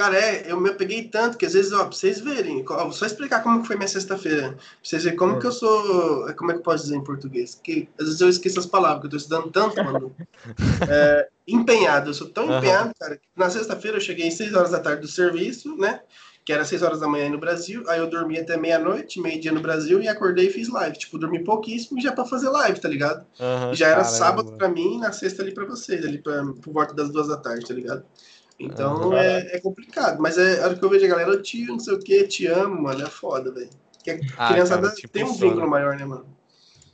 [0.00, 3.04] Cara, é, eu me peguei tanto que às vezes, ó, pra vocês verem, ó, só
[3.04, 4.52] explicar como que foi minha sexta-feira.
[4.52, 5.38] Pra vocês verem como é.
[5.38, 6.34] que eu sou.
[6.36, 7.60] Como é que eu posso dizer em português?
[7.62, 10.16] Que às vezes eu esqueço as palavras, que eu tô estudando tanto, mano.
[10.88, 12.56] é, empenhado, eu sou tão uhum.
[12.56, 16.00] empenhado, cara, que na sexta-feira eu cheguei às 6 horas da tarde do serviço, né?
[16.44, 19.60] Que era 6 horas da manhã no Brasil, aí eu dormi até meia-noite, meio-dia no
[19.60, 20.98] Brasil, e acordei e fiz live.
[20.98, 23.26] Tipo, dormi pouquíssimo já pra fazer live, tá ligado?
[23.38, 24.16] Uhum, já era caramba.
[24.16, 27.28] sábado pra mim e na sexta ali pra vocês, ali pra, por volta das duas
[27.28, 28.04] da tarde, tá ligado?
[28.58, 29.16] Então uhum.
[29.16, 30.20] é, é, complicado.
[30.20, 32.26] Mas é a hora que eu vejo a galera, eu te não sei o que,
[32.26, 33.70] te amo, mano, é foda, velho.
[33.94, 36.26] Porque a ah, criançada cara, tipo tem um vínculo maior, né, mano?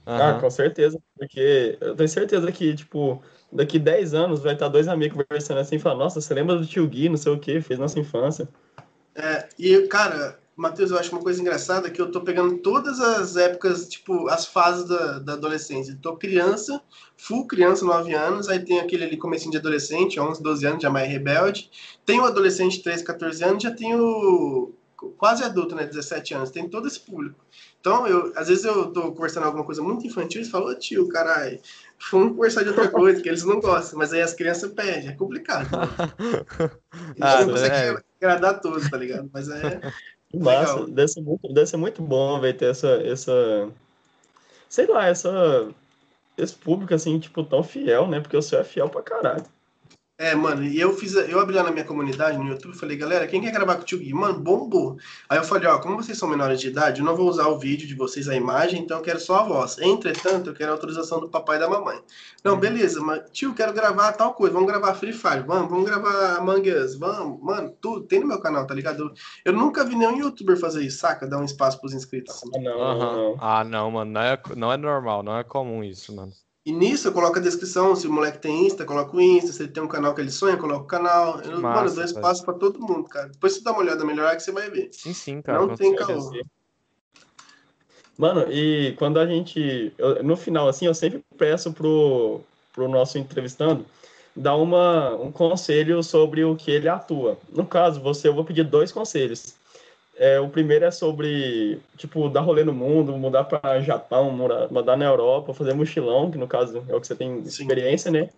[0.06, 0.14] Uhum.
[0.14, 1.00] Ah, com certeza.
[1.18, 3.20] Porque eu tenho certeza que, tipo,
[3.52, 6.66] daqui 10 anos vai estar dois amigos conversando assim e falar, nossa, você lembra do
[6.66, 8.48] tio Gui, não sei o que, fez nossa infância.
[9.16, 13.36] É, e, cara, Matheus, eu acho uma coisa engraçada que eu tô pegando todas as
[13.36, 15.98] épocas, tipo, as fases da, da adolescência.
[16.00, 16.80] tô criança,
[17.16, 20.90] full criança, 9 anos, aí tem aquele ali comecinho de adolescente, 11, 12 anos, já
[20.90, 21.70] mais rebelde.
[22.04, 24.72] Tem o adolescente, 13, 14 anos, já tem o
[25.18, 26.50] quase adulto, né, 17 anos.
[26.50, 27.44] Tem todo esse público.
[27.80, 31.60] Então, eu, às vezes eu tô conversando alguma coisa muito infantil e falo, tio, caralho,
[32.10, 35.12] vamos conversar de outra coisa, que eles não gostam, mas aí as crianças pedem, é
[35.12, 35.68] complicado.
[36.96, 37.12] Né?
[37.20, 37.96] Ah, não consegue é.
[38.22, 39.28] agradar todos, tá ligado?
[39.30, 39.80] Mas é...
[40.34, 43.68] Massa, deve ser, muito, deve ser muito bom, velho, ter essa, essa.
[44.68, 45.68] Sei lá, essa.
[46.36, 48.20] Esse público, assim, tipo, tão fiel, né?
[48.20, 49.44] Porque o seu é fiel pra caralho.
[50.18, 53.26] É, mano, e eu fiz, eu abri lá na minha comunidade no YouTube, falei, galera,
[53.26, 54.14] quem quer gravar com o Tio Gui?
[54.14, 54.96] Mano, bombou.
[55.28, 57.58] Aí eu falei, ó, como vocês são menores de idade, eu não vou usar o
[57.58, 59.76] vídeo de vocês, a imagem, então eu quero só a voz.
[59.78, 62.00] Entretanto, eu quero a autorização do papai e da mamãe.
[62.42, 62.60] Não, uhum.
[62.60, 66.72] beleza, mas tio, quero gravar tal coisa, vamos gravar Free Fire, vamos, vamos gravar Among
[66.72, 69.12] Us, vamos, mano, tudo, tem no meu canal, tá ligado?
[69.44, 71.26] Eu nunca vi nenhum youtuber fazer isso, saca?
[71.26, 72.36] Dar um espaço pros inscritos.
[72.36, 72.50] Assim.
[72.56, 72.98] Ah, não, uhum.
[72.98, 73.36] não.
[73.38, 76.32] Ah, não, mano, não é, não é normal, não é comum isso, mano.
[76.66, 79.62] E nisso eu coloco a descrição, se o moleque tem Insta, coloco o Insta, se
[79.62, 81.40] ele tem um canal que ele sonha, coloco o canal.
[81.40, 83.28] Eu, Massa, mano, eu dou espaço pra todo mundo, cara.
[83.28, 84.88] Depois você dá uma olhada melhor que você vai ver.
[84.90, 85.64] Sim, sim, cara.
[85.64, 86.32] Não tem caô.
[88.18, 89.92] Mano, e quando a gente.
[89.96, 92.40] Eu, no final, assim, eu sempre peço pro,
[92.72, 93.86] pro nosso entrevistando
[94.34, 97.38] dar uma, um conselho sobre o que ele atua.
[97.48, 99.54] No caso, você, eu vou pedir dois conselhos.
[100.18, 104.96] É, o primeiro é sobre, tipo, dar rolê no mundo, mudar para Japão, mudar, mudar
[104.96, 108.18] na Europa, fazer mochilão, que no caso é o que você tem experiência, Sim.
[108.18, 108.30] né?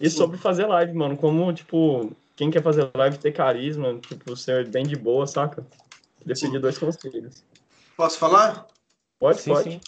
[0.00, 0.16] E Sim.
[0.16, 4.84] sobre fazer live, mano, como, tipo, quem quer fazer live ter carisma, tipo, ser bem
[4.84, 5.66] de boa, saca?
[6.24, 7.44] Decidir dois conselhos.
[7.96, 8.68] Posso falar?
[9.18, 9.70] Pode, sim, pode.
[9.72, 9.80] Sim.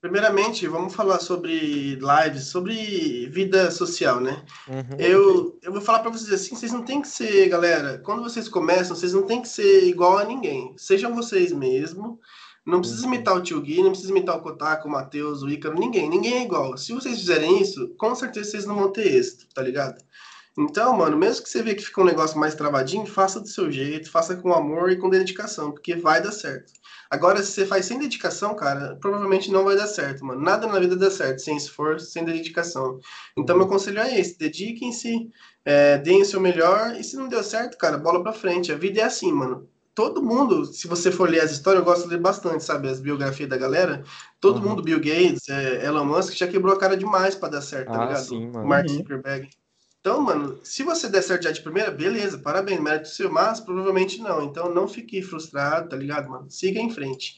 [0.00, 4.44] Primeiramente, vamos falar sobre lives, sobre vida social, né?
[4.68, 4.96] Uhum.
[4.96, 8.48] Eu, eu vou falar para vocês assim, vocês não tem que ser, galera, quando vocês
[8.48, 10.72] começam, vocês não tem que ser igual a ninguém.
[10.76, 12.20] Sejam vocês mesmo.
[12.64, 13.14] Não precisa uhum.
[13.14, 16.08] imitar o Tio Gui, não precisa imitar o Kotaku, o Matheus, o Ícaro, ninguém.
[16.08, 16.76] Ninguém é igual.
[16.76, 20.00] Se vocês fizerem isso, com certeza vocês não vão ter êxito, tá ligado?
[20.56, 23.70] Então, mano, mesmo que você vê que fica um negócio mais travadinho, faça do seu
[23.70, 26.72] jeito, faça com amor e com dedicação, porque vai dar certo.
[27.10, 30.40] Agora, se você faz sem dedicação, cara, provavelmente não vai dar certo, mano.
[30.40, 32.98] Nada na vida dá certo sem esforço, sem dedicação.
[33.36, 35.30] Então, meu conselho é esse: dediquem-se,
[35.64, 38.70] é, deem o seu melhor, e se não deu certo, cara, bola pra frente.
[38.70, 39.68] A vida é assim, mano.
[39.94, 42.88] Todo mundo, se você for ler as histórias, eu gosto de ler bastante, sabe?
[42.88, 44.04] As biografias da galera.
[44.38, 44.68] Todo uhum.
[44.68, 48.00] mundo, Bill Gates, é, Elon Musk, já quebrou a cara demais para dar certo, tá
[48.00, 48.24] ah, ligado?
[48.24, 48.68] Sim, mano.
[48.68, 48.96] Mark uhum.
[48.98, 49.48] Zuckerberg.
[50.08, 54.22] Então, mano, se você der certo já de primeira, beleza, parabéns, mérito seu, mas provavelmente
[54.22, 54.42] não.
[54.42, 56.50] Então não fique frustrado, tá ligado, mano?
[56.50, 57.36] Siga em frente.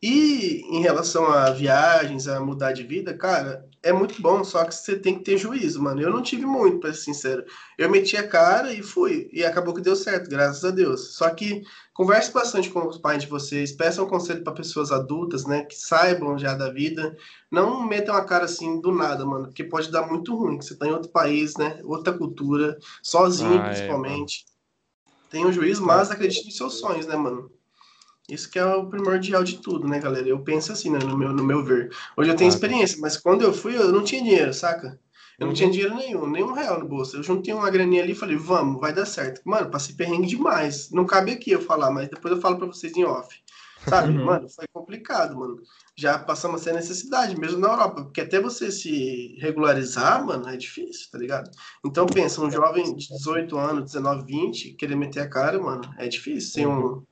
[0.00, 4.74] E em relação a viagens, a mudar de vida, cara, é muito bom, só que
[4.74, 6.00] você tem que ter juízo, mano.
[6.00, 7.44] Eu não tive muito, pra ser sincero.
[7.76, 9.28] Eu meti a cara e fui.
[9.30, 11.16] E acabou que deu certo, graças a Deus.
[11.16, 11.64] Só que
[11.98, 15.64] converse bastante com os pais de vocês, peçam um conselho para pessoas adultas, né?
[15.64, 17.16] Que saibam já da vida.
[17.50, 19.46] Não metam a cara assim do nada, mano.
[19.46, 20.58] Porque pode dar muito ruim.
[20.58, 21.80] Que você tá em outro país, né?
[21.82, 24.46] Outra cultura, sozinho, ah, é, principalmente.
[24.46, 27.50] É, Tenha um juízo, mas acredite nos seus sonhos, né, mano?
[28.28, 30.28] Isso que é o primordial de tudo, né, galera?
[30.28, 31.90] Eu penso assim, né, no meu, no meu ver.
[32.16, 35.00] Hoje eu tenho ah, experiência, mas quando eu fui, eu não tinha dinheiro, saca?
[35.38, 37.16] Eu não tinha dinheiro nenhum, nenhum real no bolso.
[37.16, 39.40] Eu juntei uma graninha ali e falei, vamos, vai dar certo.
[39.44, 40.90] Mano, passei perrengue demais.
[40.90, 43.40] Não cabe aqui eu falar, mas depois eu falo pra vocês em off.
[43.86, 44.24] Sabe, uhum.
[44.24, 45.62] mano, foi complicado, mano.
[45.96, 50.56] Já passamos a ser necessidade, mesmo na Europa, porque até você se regularizar, mano, é
[50.56, 51.50] difícil, tá ligado?
[51.86, 56.08] Então pensa, um jovem de 18 anos, 19, 20, querer meter a cara, mano, é
[56.08, 57.02] difícil, sem um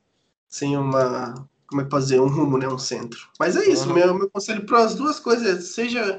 [0.49, 1.35] sem uma,
[1.67, 3.29] como é que fazer, um rumo, né, um centro.
[3.39, 3.95] Mas é isso, uhum.
[3.95, 6.19] meu, meu conselho para as duas coisas é, seja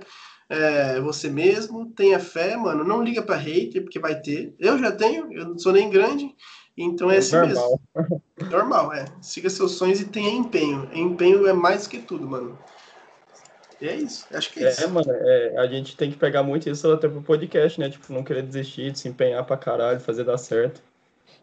[0.50, 4.54] é, você mesmo, tenha fé, mano, não liga para hater, porque vai ter.
[4.58, 6.34] Eu já tenho, eu não sou nem grande,
[6.78, 7.82] então é, é assim normal.
[7.96, 8.22] mesmo.
[8.52, 9.06] Normal, é.
[9.20, 10.88] Siga seus sonhos e tenha empenho.
[10.94, 12.58] Empenho é mais que tudo, mano.
[13.82, 14.84] E é isso, acho que é, é isso.
[14.84, 17.90] É, mano, é, a gente tem que pegar muito isso até pro podcast, né?
[17.90, 20.82] Tipo, não querer desistir, de se empenhar pra caralho, fazer dar certo.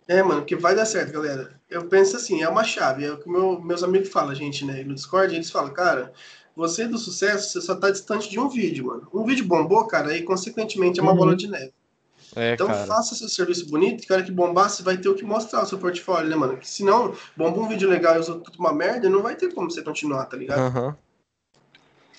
[0.07, 1.51] É, mano, que vai dar certo, galera.
[1.69, 3.05] Eu penso assim, é uma chave.
[3.05, 4.83] É o que meu, meus amigos falam, gente, né?
[4.85, 6.13] No Discord, eles falam, cara,
[6.57, 9.09] você do sucesso, você só tá distante de um vídeo, mano.
[9.13, 11.19] Um vídeo bombou, cara, e consequentemente é uma uhum.
[11.19, 11.73] bola de neve.
[12.37, 12.87] É, então cara.
[12.87, 15.67] faça seu serviço bonito, que cara que bombar, você vai ter o que mostrar o
[15.67, 16.55] seu portfólio, né, mano?
[16.55, 19.71] Porque senão, bomba um vídeo legal e os outros uma merda, não vai ter como
[19.71, 20.75] você continuar, tá ligado?
[20.77, 20.95] Uhum.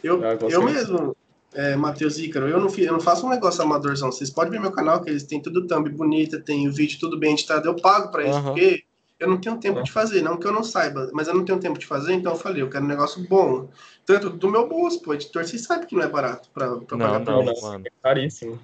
[0.04, 1.16] Eu, ah, eu mesmo,
[1.54, 4.12] é, Matheus Ícaro, eu não, eu não faço um negócio amadorzão.
[4.12, 7.18] Vocês podem ver meu canal, que eles têm tudo thumb bonita, tem o vídeo tudo
[7.18, 7.68] bem editado.
[7.68, 8.44] Eu pago para isso, uhum.
[8.44, 8.85] porque
[9.20, 9.84] eu não tenho tempo uhum.
[9.84, 10.22] de fazer.
[10.22, 12.62] Não que eu não saiba, mas eu não tenho tempo de fazer, então eu falei,
[12.62, 13.70] eu quero um negócio bom.
[14.06, 17.06] Tanto do meu bolso, pô, editor, vocês sabem que não é barato pra, pra não,
[17.06, 17.62] pagar não, por mês.
[17.62, 17.84] Não, mano.
[17.86, 18.60] É caríssimo.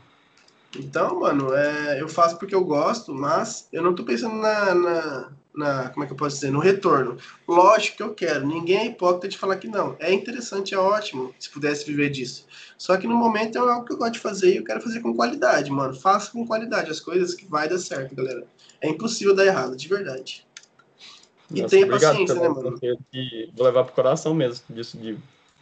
[0.77, 5.31] Então, mano, é, eu faço porque eu gosto, mas eu não tô pensando na, na
[5.53, 7.17] na, como é que eu posso dizer, no retorno.
[7.47, 9.95] Lógico que eu quero, ninguém é hipócrita de falar que não.
[9.99, 12.45] É interessante, é ótimo se pudesse viver disso.
[12.77, 15.01] Só que no momento é algo que eu gosto de fazer e eu quero fazer
[15.01, 15.93] com qualidade, mano.
[15.93, 18.45] Faça com qualidade as coisas que vai dar certo, galera.
[18.81, 20.45] É impossível dar errado, de verdade.
[21.53, 22.79] E Nossa, tenha paciência, né, mano?
[23.53, 25.17] vou levar pro coração mesmo disso de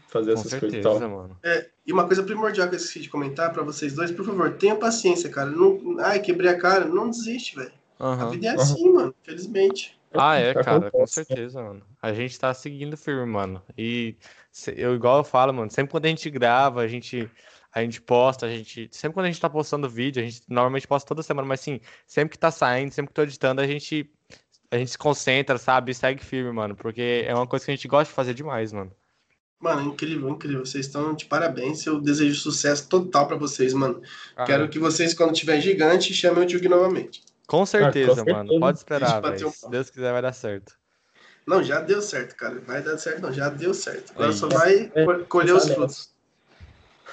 [0.07, 1.09] fazer com essas certeza, coisas e tal.
[1.09, 1.37] Mano.
[1.43, 4.53] É, e uma coisa primordial que eu esqueci de comentar para vocês dois, por favor,
[4.53, 5.49] tenha paciência, cara.
[5.49, 7.71] Não, ai, quebrei a cara, não desiste, velho.
[7.99, 8.07] Uhum.
[8.07, 8.95] A vida é assim, uhum.
[8.95, 9.99] mano, felizmente.
[10.13, 11.81] Ah, é, cara, com certeza, mano.
[12.01, 13.61] A gente tá seguindo firme, mano.
[13.77, 14.15] E
[14.75, 17.29] eu, igual eu falo, mano, sempre quando a gente grava, a gente,
[17.71, 18.89] a gente posta, a gente.
[18.91, 21.79] Sempre quando a gente tá postando vídeo, a gente normalmente posta toda semana, mas sim,
[22.07, 24.09] sempre que tá saindo, sempre que tô editando, a gente.
[24.71, 25.91] A gente se concentra, sabe?
[25.91, 26.75] E segue firme, mano.
[26.75, 28.91] Porque é uma coisa que a gente gosta de fazer demais, mano.
[29.59, 30.63] Mano, incrível, incrível.
[30.63, 31.83] Vocês estão de parabéns.
[31.87, 33.99] Eu desejo sucesso total para vocês, mano.
[34.35, 37.23] Ah, Quero que vocês, quando tiver gigante, chamem o Tio novamente.
[37.47, 38.59] Com certeza, ah, com mano.
[38.59, 39.49] Pode esperar, velho.
[39.49, 40.77] Se Deus quiser, vai dar certo.
[41.47, 42.61] Não, já deu certo, cara.
[42.61, 43.33] Vai dar certo, não.
[43.33, 44.11] Já deu certo.
[44.11, 46.13] Agora só vai é, colher os frutos.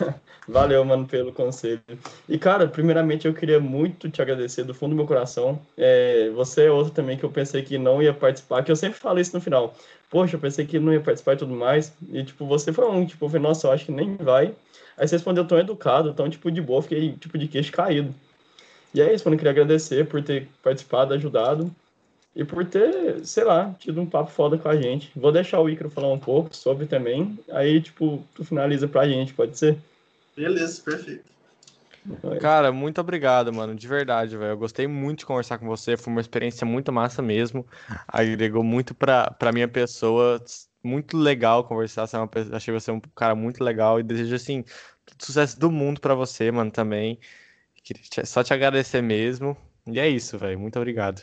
[0.48, 1.82] Valeu, mano, pelo conselho.
[2.28, 5.60] E, cara, primeiramente eu queria muito te agradecer do fundo do meu coração.
[5.76, 8.98] É, você é outro também que eu pensei que não ia participar, que eu sempre
[8.98, 9.74] falo isso no final.
[10.10, 11.92] Poxa, eu pensei que não ia participar e tudo mais.
[12.12, 14.54] E, tipo, você foi um, tipo, eu falei, nossa, eu acho que nem vai.
[14.96, 18.14] Aí você respondeu tão educado, tão, tipo, de boa, fiquei, tipo, de queixo caído.
[18.94, 19.34] E é isso, mano.
[19.34, 21.74] Eu queria agradecer por ter participado, ajudado
[22.36, 25.10] e por ter, sei lá, tido um papo foda com a gente.
[25.16, 27.38] Vou deixar o Icaro falar um pouco sobre também.
[27.50, 29.78] Aí, tipo, tu finaliza pra gente, pode ser?
[30.36, 31.24] Beleza, perfeito.
[32.38, 33.74] Cara, muito obrigado, mano.
[33.74, 34.50] De verdade, velho.
[34.50, 35.96] Eu gostei muito de conversar com você.
[35.96, 37.66] Foi uma experiência muito massa mesmo.
[38.06, 40.38] Agregou muito pra, pra minha pessoa.
[40.84, 42.06] Muito legal conversar.
[42.06, 43.98] Você é uma, achei você um cara muito legal.
[43.98, 44.62] E desejo, assim,
[45.18, 47.18] sucesso do mundo pra você, mano, também.
[47.82, 49.56] Queria só te agradecer mesmo.
[49.86, 50.60] E é isso, velho.
[50.60, 51.22] Muito obrigado.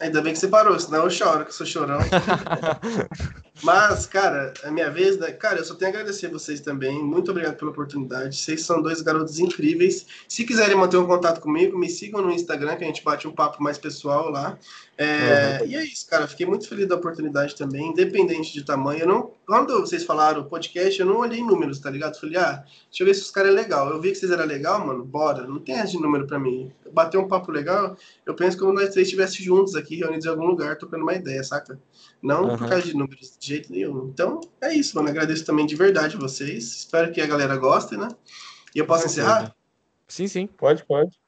[0.00, 1.98] Ainda bem que você parou, senão eu choro, que eu sou chorão.
[3.62, 5.32] Mas, cara, a minha vez, né?
[5.32, 7.02] Cara, eu só tenho a agradecer a vocês também.
[7.02, 8.36] Muito obrigado pela oportunidade.
[8.36, 10.06] Vocês são dois garotos incríveis.
[10.28, 13.32] Se quiserem manter um contato comigo, me sigam no Instagram, que a gente bate um
[13.32, 14.58] papo mais pessoal lá.
[14.98, 15.68] É, uhum.
[15.68, 16.26] E é isso, cara.
[16.26, 19.00] Fiquei muito feliz da oportunidade também, independente de tamanho.
[19.00, 22.18] Eu não, quando vocês falaram podcast, eu não olhei números, tá ligado?
[22.18, 23.90] Falei, ah, deixa eu ver se os caras é legal.
[23.90, 25.46] Eu vi que vocês eram legal, mano, bora.
[25.46, 26.72] Não tem essa de número pra mim.
[26.92, 30.46] Bater um papo legal, eu penso como nós três estivéssemos juntos aqui, reunidos em algum
[30.46, 31.78] lugar, tocando uma ideia, saca?
[32.22, 32.56] Não uhum.
[32.56, 34.10] por causa de números, de jeito nenhum.
[34.12, 35.08] Então, é isso, mano.
[35.08, 36.64] Agradeço também de verdade vocês.
[36.64, 38.08] Espero que a galera goste, né?
[38.74, 39.54] E eu posso encerrar?
[40.08, 40.46] Sim, sim.
[40.46, 41.18] Pode, pode.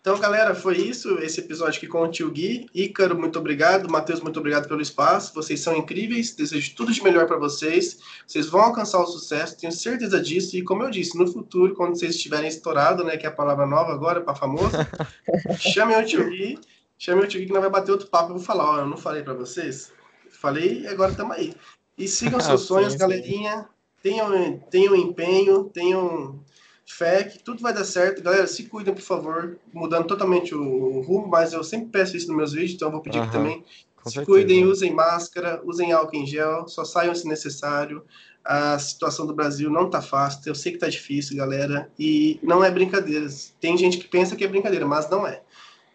[0.00, 1.18] Então, galera, foi isso.
[1.18, 2.66] Esse episódio aqui com o tio Gui.
[2.74, 3.90] Ícaro, muito obrigado.
[3.90, 5.34] Matheus, muito obrigado pelo espaço.
[5.34, 6.34] Vocês são incríveis.
[6.34, 7.98] Desejo tudo de melhor para vocês.
[8.26, 10.56] Vocês vão alcançar o sucesso, tenho certeza disso.
[10.56, 13.66] E como eu disse, no futuro, quando vocês estiverem estourado, né, que é a palavra
[13.66, 14.70] nova agora para famoso,
[15.58, 16.58] chame o tio Gui.
[16.96, 18.30] Chame o tio Gui que nós vai bater outro papo.
[18.30, 19.92] Eu vou falar, ó, eu não falei para vocês.
[20.40, 21.54] Falei e agora estamos aí.
[21.98, 23.68] E sigam seus sonhos, galerinha.
[24.02, 26.40] Tenham, tenham empenho, tenham
[26.86, 28.22] fé que tudo vai dar certo.
[28.22, 29.58] Galera, se cuidem, por favor.
[29.72, 33.02] Mudando totalmente o rumo, mas eu sempre peço isso nos meus vídeos, então eu vou
[33.02, 33.64] pedir uhum, aqui também.
[34.06, 34.24] Se certeza.
[34.24, 38.02] cuidem, usem máscara, usem álcool em gel, só saiam se necessário.
[38.42, 42.64] A situação do Brasil não tá fácil, eu sei que tá difícil, galera, e não
[42.64, 43.26] é brincadeira.
[43.60, 45.42] Tem gente que pensa que é brincadeira, mas não é.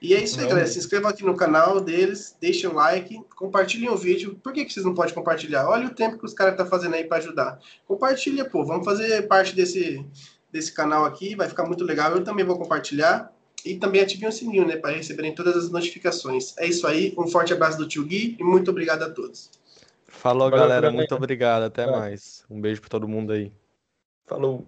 [0.05, 0.67] E é isso aí, galera.
[0.67, 4.39] Se inscrevam aqui no canal deles, deixem o like, compartilhem o vídeo.
[4.43, 5.67] Por que, que vocês não podem compartilhar?
[5.67, 7.59] Olha o tempo que os caras estão tá fazendo aí para ajudar.
[7.87, 8.63] Compartilha, pô.
[8.63, 10.05] Vamos fazer parte desse,
[10.51, 12.11] desse canal aqui, vai ficar muito legal.
[12.11, 13.33] Eu também vou compartilhar
[13.65, 16.55] e também ativem o sininho, né, para receberem todas as notificações.
[16.59, 19.49] É isso aí, um forte abraço do tio Gui e muito obrigado a todos.
[20.07, 21.91] Falou, Valeu, galera, muito obrigado, até é.
[21.91, 22.45] mais.
[22.47, 23.51] Um beijo para todo mundo aí.
[24.27, 24.67] Falou.